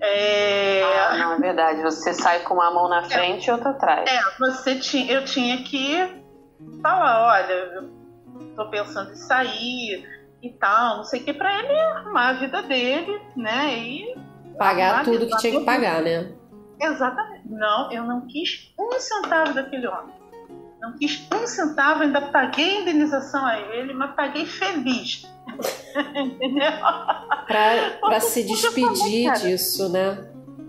[0.00, 1.82] É, Ah, não, é verdade.
[1.82, 4.08] Você sai com uma mão na frente e outra atrás.
[4.10, 6.22] é, você tinha, eu tinha que
[6.82, 7.90] falar, olha, eu
[8.54, 10.06] tô pensando em sair
[10.42, 13.74] e tal, não sei o que, pra ele arrumar a vida dele, né?
[13.78, 14.15] E
[14.58, 16.32] Pagar tudo que tinha que pagar, né?
[16.80, 17.48] Exatamente.
[17.48, 20.14] Não, eu não quis um centavo daquele homem.
[20.80, 25.26] Não quis um centavo, ainda paguei a indenização a ele, mas paguei feliz.
[26.14, 26.70] Entendeu?
[27.46, 30.28] Pra, pra se falei, despedir cara, disso, né?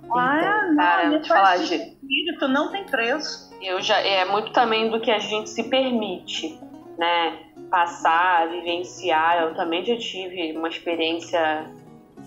[0.09, 3.51] Ah, não, cara, te falar, de espírito não tem preço.
[3.61, 6.59] Eu já é muito também do que a gente se permite,
[6.97, 7.39] né?
[7.69, 9.43] Passar, vivenciar.
[9.43, 11.69] Eu também já tive uma experiência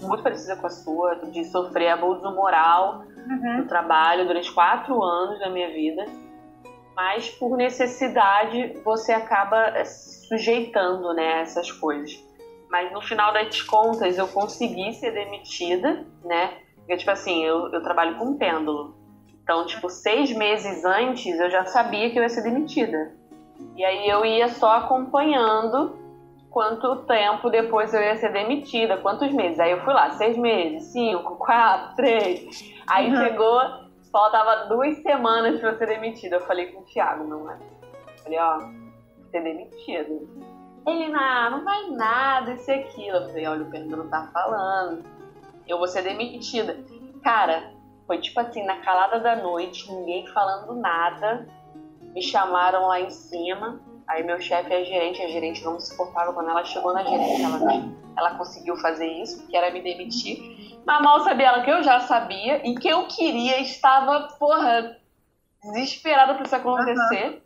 [0.01, 3.05] muito parecida com a sua, de sofrer abuso moral
[3.57, 6.05] no trabalho durante quatro anos da minha vida.
[6.97, 12.23] Mas por necessidade você acaba eh, sujeitando né, a essas coisas.
[12.71, 16.59] Mas no final das contas eu consegui ser demitida, né?
[16.77, 18.95] Porque, tipo assim, eu, eu trabalho com pêndulo.
[19.43, 23.13] Então, tipo, seis meses antes eu já sabia que eu ia ser demitida.
[23.77, 25.97] E aí eu ia só acompanhando
[26.51, 29.59] quanto tempo depois eu ia ser demitida, quantos meses.
[29.61, 32.75] Aí eu fui lá, seis meses, cinco, quatro, três.
[32.89, 33.17] Aí Uhum.
[33.17, 33.61] chegou,
[34.13, 36.37] faltava duas semanas pra eu ser demitida.
[36.37, 37.57] Eu falei com o Thiago, não é?
[38.23, 38.59] Falei, ó,
[39.31, 40.11] ser demitida.
[40.87, 43.19] Ele, não, não vai nada, isso e aquilo.
[43.19, 45.05] Eu falei, olha, o Pedro tá falando.
[45.69, 46.77] Eu vou ser demitida.
[47.23, 47.73] Cara,
[48.07, 51.47] foi tipo assim, na calada da noite, ninguém falando nada.
[52.15, 53.79] Me chamaram lá em cima.
[54.11, 57.43] Aí meu chefe é gerente, a gerente não me suportava quando ela chegou na gerente.
[57.43, 57.61] Ela,
[58.17, 60.83] ela conseguiu fazer isso, que era me demitir.
[60.85, 64.99] Mas mal sabia ela que eu já sabia e que eu queria, estava, porra,
[65.63, 67.41] desesperada pra isso acontecer.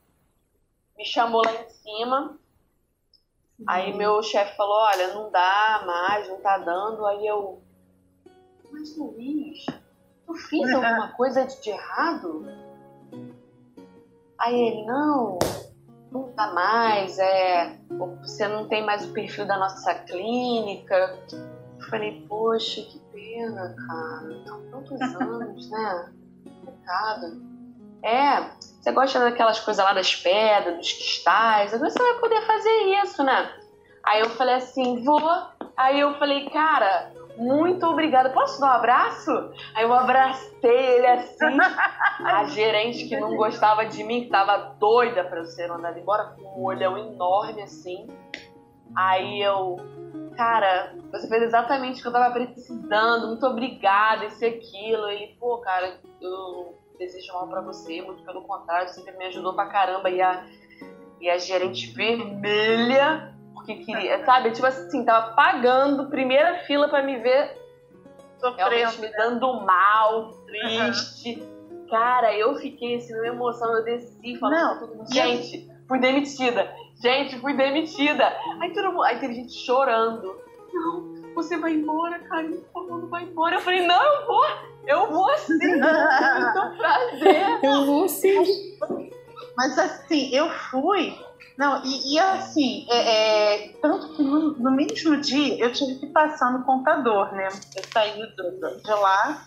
[0.97, 2.39] Me chamou lá em cima.
[3.69, 7.05] Aí meu chefe falou, olha, não dá mais, não tá dando.
[7.05, 7.61] Aí eu.
[8.73, 9.67] Mas Luiz,
[10.27, 12.47] eu fiz alguma coisa de errado?
[14.39, 15.39] Aí ele, não,
[16.15, 17.77] não dá mais, é.
[18.23, 21.19] Você não tem mais o perfil da nossa clínica.
[21.33, 24.45] Eu falei, poxa, que pena, cara.
[24.47, 26.13] São tantos anos, né?
[26.45, 27.43] Complicado.
[28.05, 33.03] É, você gosta daquelas coisas lá das pedras, dos cristais, agora você vai poder fazer
[33.03, 33.51] isso, né?
[34.05, 35.21] Aí eu falei assim, vou.
[35.77, 38.31] Aí eu falei, cara, muito obrigada.
[38.31, 39.31] Posso dar um abraço?
[39.75, 41.59] Aí eu abracei ele assim.
[42.25, 46.35] A gerente que não gostava de mim, que tava doida pra eu ser mandada embora,
[46.37, 48.07] com um olhão enorme assim.
[48.97, 49.77] Aí eu,
[50.37, 55.09] cara, você fez exatamente o que eu tava precisando, muito obrigada, isso e aquilo.
[55.09, 59.67] Ele, pô, cara, eu desejo mal pra você, muito pelo contrário, sempre me ajudou pra
[59.67, 60.09] caramba.
[60.09, 60.45] E a,
[61.21, 63.34] e a gerente vermelha,
[63.65, 67.59] porque queria, sabe, tipo assim, tava pagando primeira fila pra me ver
[68.39, 69.01] Sofrendo.
[69.01, 71.43] me dando mal, triste.
[71.91, 76.71] Cara, eu fiquei assim, numa emoção, eu desci falando Não, gente, fui demitida.
[77.03, 78.37] Gente, fui demitida.
[78.61, 80.37] Aí todo mundo, aí teve gente chorando.
[80.73, 83.57] Não, você vai embora, Karine, por favor, não vai embora.
[83.57, 84.45] Eu falei, não, eu vou,
[84.87, 87.61] eu vou sim, muito prazer.
[87.65, 88.77] Eu vou sim.
[89.57, 91.17] Mas assim, eu fui.
[91.57, 92.97] Não, e, e assim, é,
[93.67, 97.47] é, tanto que no, no mesmo dia eu tive que passar no contador, né?
[97.77, 99.47] Eu saí do- de lá,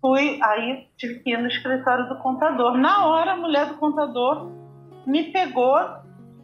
[0.00, 2.76] fui, aí tive que ir no escritório do contador.
[2.76, 4.48] Na hora, a mulher do contador
[5.04, 5.76] me pegou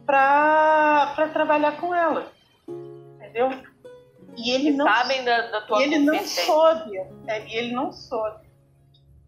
[0.05, 2.29] pra, pra trabalhar com ela.
[2.67, 3.49] Entendeu?
[4.35, 6.97] E ele não Sabem da, da tua e ele não soube.
[7.27, 8.45] É, e ele não soube.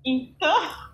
[0.06, 0.89] Então.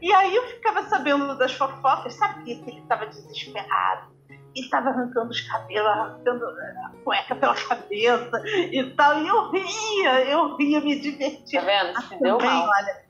[0.00, 4.14] E aí eu ficava sabendo das fofocas, sabia que ele estava desesperado.
[4.28, 8.42] Ele estava arrancando os cabelos, arrancando a cueca pela cabeça
[8.72, 9.22] e tal.
[9.22, 11.60] E eu ria, eu ria, me divertia.
[11.60, 12.20] Tá vendo?
[12.22, 12.68] Deu Também, mal.
[12.68, 13.06] olha.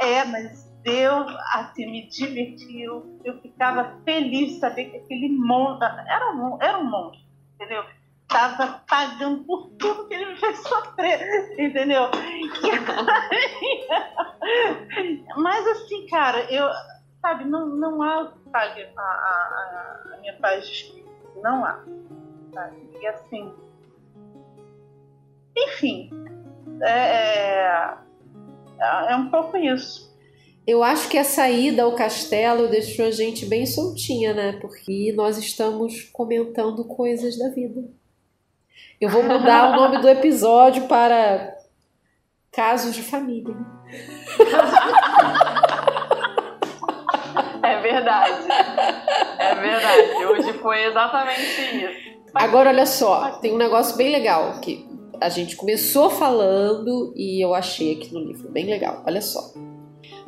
[0.00, 3.20] É, mas deu, assim, me divertiu.
[3.24, 7.24] Eu ficava feliz de saber que aquele monstro, era um, era um monstro,
[7.54, 7.84] entendeu?
[8.28, 12.10] Tava pagando por tudo que ele me fez sofrer, entendeu?
[12.62, 12.68] E-
[15.36, 16.68] mas assim, cara, eu,
[17.20, 21.08] sabe, não, não há o que pague a, a, a minha paz de espírito,
[21.42, 21.82] não há.
[22.52, 22.76] Sabe?
[23.00, 23.52] E assim,
[25.56, 26.10] enfim,
[26.82, 27.94] é,
[28.80, 30.08] é, é um pouco isso.
[30.66, 34.58] Eu acho que a saída ao castelo deixou a gente bem soltinha, né?
[34.60, 37.82] Porque nós estamos comentando coisas da vida.
[39.00, 41.56] Eu vou mudar o nome do episódio para
[42.50, 43.54] Casos de Família.
[47.62, 48.32] É verdade.
[49.38, 50.26] É verdade.
[50.26, 51.40] Hoje foi exatamente
[51.76, 52.18] isso.
[52.34, 54.84] Agora, olha só, tem um negócio bem legal que
[55.20, 59.04] a gente começou falando e eu achei aqui no livro bem legal.
[59.06, 59.52] Olha só.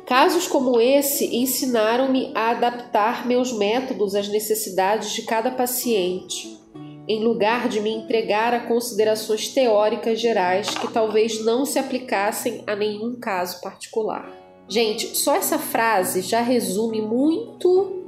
[0.05, 6.60] Casos como esse ensinaram-me a adaptar meus métodos às necessidades de cada paciente,
[7.07, 12.75] em lugar de me entregar a considerações teóricas gerais que talvez não se aplicassem a
[12.75, 14.31] nenhum caso particular.
[14.67, 18.03] Gente, só essa frase já resume muito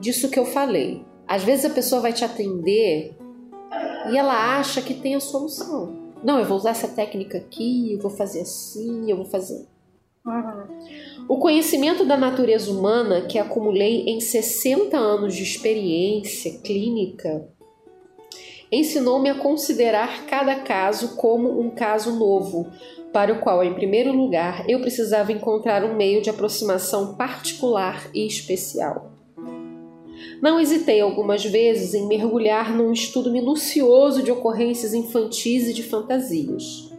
[0.00, 1.04] disso que eu falei.
[1.28, 3.16] Às vezes a pessoa vai te atender
[4.10, 6.06] e ela acha que tem a solução.
[6.22, 9.66] Não, eu vou usar essa técnica aqui, eu vou fazer assim, eu vou fazer.
[11.28, 17.48] O conhecimento da natureza humana que acumulei em 60 anos de experiência clínica
[18.70, 22.66] ensinou-me a considerar cada caso como um caso novo,
[23.12, 28.26] para o qual, em primeiro lugar, eu precisava encontrar um meio de aproximação particular e
[28.26, 29.12] especial.
[30.42, 36.92] Não hesitei algumas vezes em mergulhar num estudo minucioso de ocorrências infantis e de fantasias.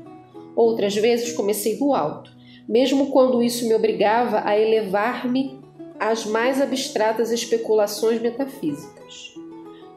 [0.56, 2.32] Outras vezes comecei do alto,
[2.68, 5.60] mesmo quando isso me obrigava a elevar-me
[6.00, 8.97] às mais abstratas especulações metafísicas.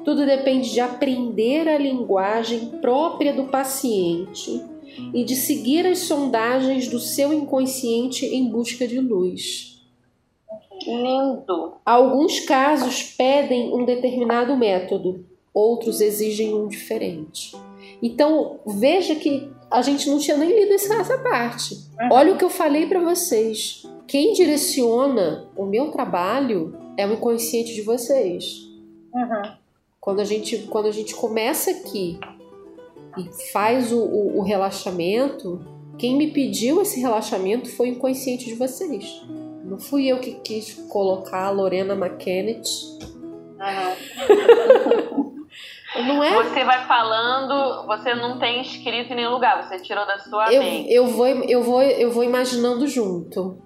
[0.04, 4.64] Tudo depende de aprender a linguagem própria do paciente
[5.14, 9.80] e de seguir as sondagens do seu inconsciente em busca de luz.
[10.86, 11.74] Lindo.
[11.84, 17.54] Alguns casos pedem um determinado método, outros exigem um diferente.
[18.02, 21.74] Então, veja que a gente não tinha nem lido essa parte.
[21.74, 22.08] Uhum.
[22.12, 23.86] Olha o que eu falei para vocês.
[24.06, 28.68] Quem direciona o meu trabalho é o inconsciente de vocês.
[29.14, 29.59] Uhum.
[30.00, 32.18] Quando, a gente, quando a gente começa aqui
[33.18, 35.60] e faz o, o, o relaxamento,
[35.98, 39.22] quem me pediu esse relaxamento foi o inconsciente de vocês.
[39.62, 42.68] Não fui eu que quis colocar a Lorena McKennett.
[43.60, 45.34] Uhum.
[46.06, 46.42] não é?
[46.44, 50.62] Você vai falando, você não tem escrito em nenhum lugar, você tirou da sua eu,
[50.62, 50.92] mente.
[50.92, 53.58] Eu vou, eu, vou, eu vou imaginando junto.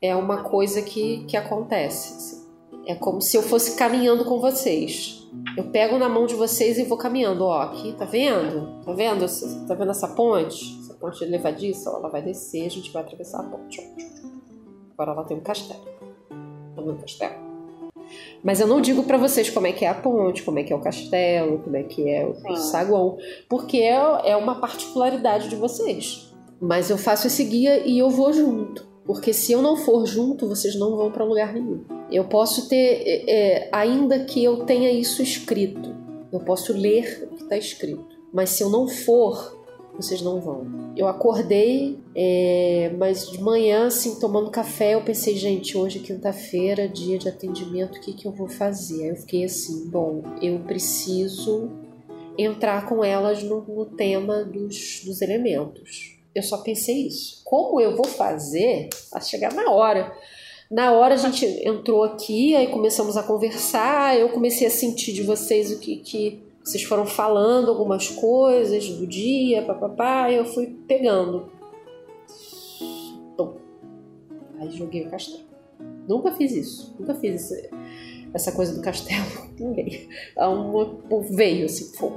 [0.00, 2.16] É uma coisa que, que acontece.
[2.16, 2.42] Assim.
[2.86, 5.21] É como se eu fosse caminhando com vocês.
[5.56, 7.44] Eu pego na mão de vocês e vou caminhando.
[7.44, 8.82] Ó, aqui, tá vendo?
[8.84, 9.26] Tá vendo?
[9.66, 10.78] Tá vendo essa ponte?
[10.80, 11.90] Essa ponte levadiça?
[11.90, 13.80] Ó, ela vai descer, a gente vai atravessar a ponte.
[14.94, 15.84] Agora ela tem um castelo.
[16.74, 17.34] Tá vendo o castelo?
[18.42, 20.72] Mas eu não digo para vocês como é que é a ponte, como é que
[20.72, 25.56] é o castelo, como é que é o saguão, porque é, é uma particularidade de
[25.56, 26.32] vocês.
[26.60, 28.91] Mas eu faço esse guia e eu vou junto.
[29.04, 31.84] Porque se eu não for junto, vocês não vão para lugar nenhum.
[32.10, 35.94] Eu posso ter, é, é, ainda que eu tenha isso escrito,
[36.32, 38.16] eu posso ler o que está escrito.
[38.32, 39.60] Mas se eu não for,
[39.94, 40.92] vocês não vão.
[40.96, 46.88] Eu acordei, é, mas de manhã, assim, tomando café, eu pensei, gente, hoje é quinta-feira,
[46.88, 49.04] dia de atendimento, o que, que eu vou fazer?
[49.04, 51.70] Aí eu fiquei assim, bom, eu preciso
[52.38, 56.11] entrar com elas no, no tema dos, dos elementos.
[56.34, 57.42] Eu só pensei isso.
[57.44, 60.12] Como eu vou fazer a chegar na hora?
[60.70, 65.22] Na hora a gente entrou aqui, aí começamos a conversar, eu comecei a sentir de
[65.22, 71.52] vocês o que, que vocês foram falando algumas coisas do dia, papapá, eu fui pegando.
[73.36, 73.56] Tom.
[74.58, 75.44] Aí joguei o castelo.
[76.08, 76.94] Nunca fiz isso.
[76.98, 77.70] Nunca fiz essa,
[78.32, 79.26] essa coisa do castelo.
[79.58, 80.08] Ninguém.
[80.36, 80.98] Uma,
[81.30, 82.12] veio assim, pô.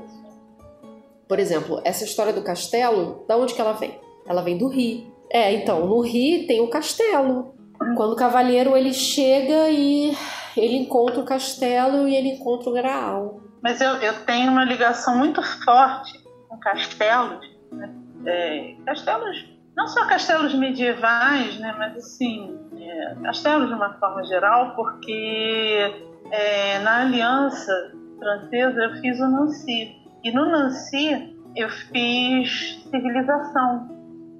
[1.27, 3.99] Por exemplo, essa história do castelo, da onde que ela vem?
[4.27, 5.13] Ela vem do Rio.
[5.31, 7.55] É, então, no Rio tem o castelo.
[7.95, 10.15] Quando o cavaleiro ele chega e
[10.55, 13.41] ele encontra o castelo e ele encontra o Graal.
[13.61, 17.93] Mas eu, eu tenho uma ligação muito forte com castelos, né?
[18.25, 19.45] é, castelos,
[19.75, 25.93] não só castelos medievais, né, mas assim, é, castelos de uma forma geral, porque
[26.31, 29.95] é, na Aliança Francesa eu fiz o Nancy.
[30.23, 33.94] E no Nancy eu fiz civilização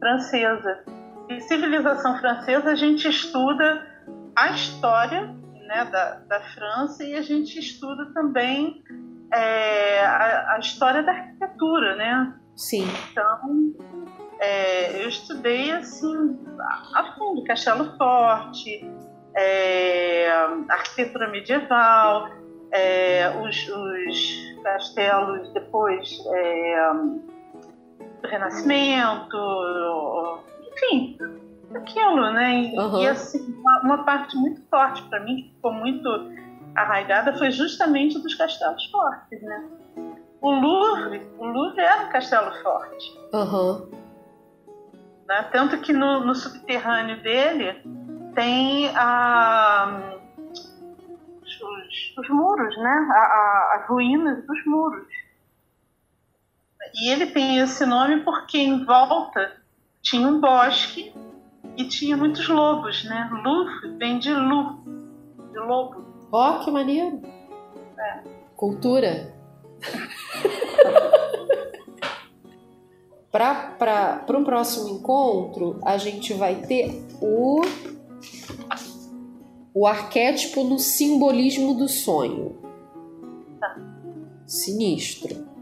[0.06, 0.84] francesa.
[1.28, 3.88] E civilização francesa a gente estuda
[4.36, 5.22] a história
[5.68, 8.84] né, da, da França e a gente estuda também
[9.34, 12.36] é, a, a, história da arquitetura, né?
[12.56, 12.88] Sim.
[13.12, 13.74] Então,
[14.40, 16.38] é, eu estudei assim
[16.94, 18.88] a fundo Castelo Forte,
[19.36, 20.30] é,
[20.70, 22.30] arquitetura medieval,
[22.72, 26.92] é, os, os, castelos depois é,
[28.22, 29.38] do Renascimento,
[30.72, 31.18] enfim,
[31.76, 32.54] aquilo, né?
[32.56, 33.02] E, uhum.
[33.02, 36.10] e assim, uma, uma, parte muito forte para mim, que ficou muito
[36.76, 39.70] arraigada foi justamente dos castelos fortes, né?
[40.42, 43.20] O Louvre, o Louvre era um castelo forte.
[43.34, 43.90] Uhum.
[45.28, 45.50] Né?
[45.52, 47.82] Tanto que no, no subterrâneo dele
[48.36, 50.02] tem a,
[51.42, 53.08] os, os muros, né?
[53.12, 55.08] A, a, as ruínas dos muros.
[56.94, 59.52] E ele tem esse nome porque em volta
[60.02, 61.14] tinha um bosque
[61.78, 63.30] e tinha muitos lobos, né?
[63.44, 64.80] Lu vem de lu,
[65.52, 66.06] de lobo.
[66.32, 67.22] Ó, oh, que maneiro!
[67.98, 68.24] É.
[68.56, 69.34] Cultura.
[73.32, 77.62] Para um próximo encontro, a gente vai ter o,
[79.74, 82.58] o arquétipo no simbolismo do sonho.
[83.60, 83.76] Tá.
[84.48, 85.55] Sinistro.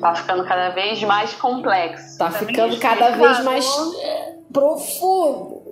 [0.00, 2.18] Tá ficando cada vez mais complexo.
[2.18, 3.66] Tá ficando cada vez mais
[4.52, 5.62] profundo.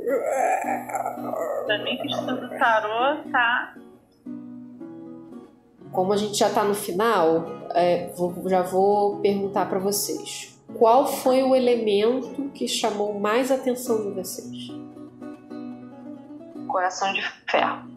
[1.84, 3.74] Mim, que estudo tarô tá.
[5.92, 10.56] Como a gente já tá no final, é, vou, já vou perguntar para vocês.
[10.78, 14.68] Qual foi o elemento que chamou mais atenção de vocês?
[16.68, 17.88] Coração de ferro.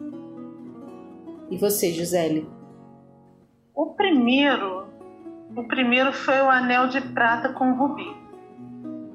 [1.50, 2.48] E você, Gisele?
[3.74, 4.79] O primeiro,
[5.56, 8.16] o primeiro foi o anel de prata com rubi.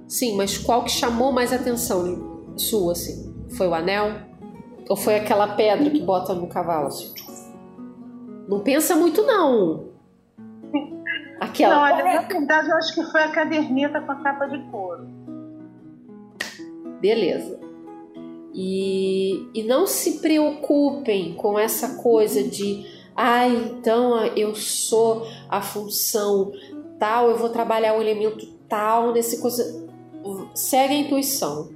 [0.08, 3.34] Sim, mas qual que chamou mais atenção sua, assim?
[3.58, 4.22] Foi o anel?
[4.88, 7.14] Ou foi aquela pedra que bota no cavalo, assim?
[8.48, 9.86] Não pensa muito, não.
[11.40, 11.76] Aquela.
[11.76, 15.08] Não, olha, na verdade, eu acho que foi a caderneta com a capa de couro.
[17.02, 17.60] Beleza.
[18.54, 26.52] E, e não se preocupem com essa coisa de, ah, então eu sou a função
[27.00, 29.86] tal, eu vou trabalhar o elemento tal nesse coisa
[30.54, 31.70] segue a intuição.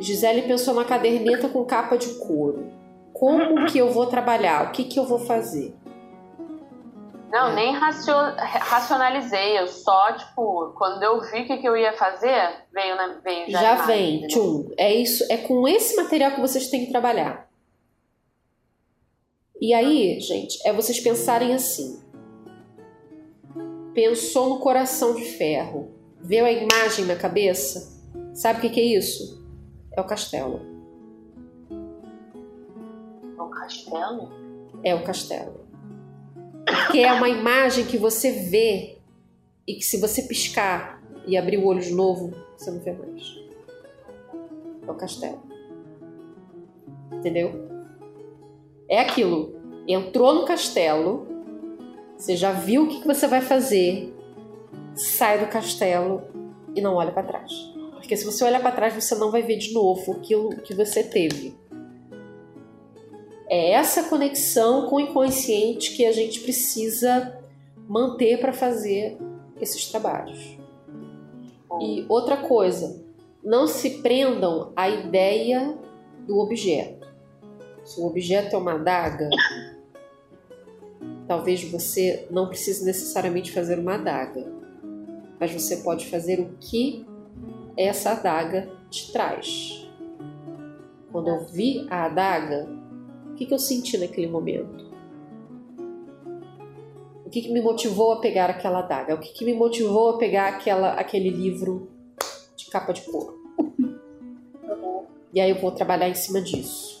[0.00, 2.66] Gisele pensou na caderneta com capa de couro.
[3.12, 4.68] Como que eu vou trabalhar?
[4.68, 5.74] O que, que eu vou fazer?
[7.30, 7.54] Não, é.
[7.54, 9.58] nem racionalizei.
[9.58, 13.50] Eu só, tipo, quando eu vi o que, que eu ia fazer, veio, na, veio
[13.50, 13.60] já.
[13.60, 14.70] Já vem, tchum.
[14.76, 15.24] É isso.
[15.30, 17.48] É com esse material que vocês têm que trabalhar.
[19.62, 22.02] E aí, gente, é vocês pensarem assim.
[23.94, 28.00] Pensou no coração de ferro Viu a imagem na cabeça?
[28.32, 29.44] Sabe o que, que é isso?
[29.96, 30.60] É o castelo.
[33.36, 34.32] É o castelo?
[34.84, 35.66] É o castelo.
[36.64, 38.98] Porque é uma imagem que você vê
[39.66, 43.36] e que se você piscar e abrir o olho de novo, você não vê mais.
[44.86, 45.42] É o castelo.
[47.12, 47.71] Entendeu?
[48.92, 49.54] É aquilo.
[49.88, 51.26] Entrou no castelo,
[52.14, 54.14] você já viu o que você vai fazer,
[54.94, 56.20] sai do castelo
[56.76, 57.50] e não olha para trás.
[57.92, 61.02] Porque se você olhar para trás, você não vai ver de novo aquilo que você
[61.02, 61.56] teve.
[63.48, 67.42] É essa conexão com o inconsciente que a gente precisa
[67.88, 69.16] manter para fazer
[69.58, 70.58] esses trabalhos.
[71.80, 73.02] E outra coisa,
[73.42, 75.78] não se prendam à ideia
[76.26, 77.01] do objeto.
[77.84, 79.28] Se o objeto é uma adaga,
[81.26, 84.62] talvez você não precise necessariamente fazer uma adaga
[85.42, 87.04] mas você pode fazer o que
[87.76, 89.90] essa adaga te traz.
[91.10, 92.68] Quando eu vi a adaga,
[93.28, 94.84] o que, que eu senti naquele momento?
[97.26, 99.16] O que, que me motivou a pegar aquela adaga?
[99.16, 101.90] O que, que me motivou a pegar aquela, aquele livro
[102.54, 103.42] de capa de couro?
[105.34, 106.91] E aí eu vou trabalhar em cima disso.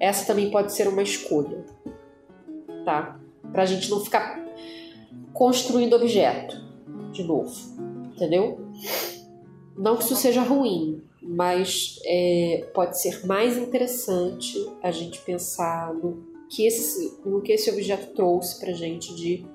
[0.00, 1.64] Essa também pode ser uma escolha,
[2.84, 3.18] tá?
[3.52, 4.44] Pra gente não ficar
[5.32, 6.56] construindo objeto
[7.12, 7.54] de novo,
[8.14, 8.58] entendeu?
[9.76, 16.26] Não que isso seja ruim, mas é, pode ser mais interessante a gente pensar no
[16.48, 19.46] que esse, no que esse objeto trouxe pra gente de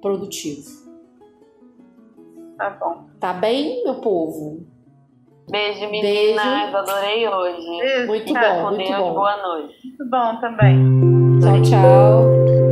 [0.00, 0.84] produtivo.
[2.56, 3.06] Tá bom.
[3.18, 4.66] Tá bem, meu povo?
[5.48, 6.44] Beijo, meninas.
[6.44, 6.76] Beijo.
[6.76, 7.78] Adorei hoje.
[7.78, 8.06] Beijo.
[8.06, 8.96] Muito bom, muito Deus.
[8.98, 9.14] bom.
[9.14, 9.74] Boa noite.
[9.84, 11.40] Muito bom também.
[11.40, 12.63] Tchau, tchau.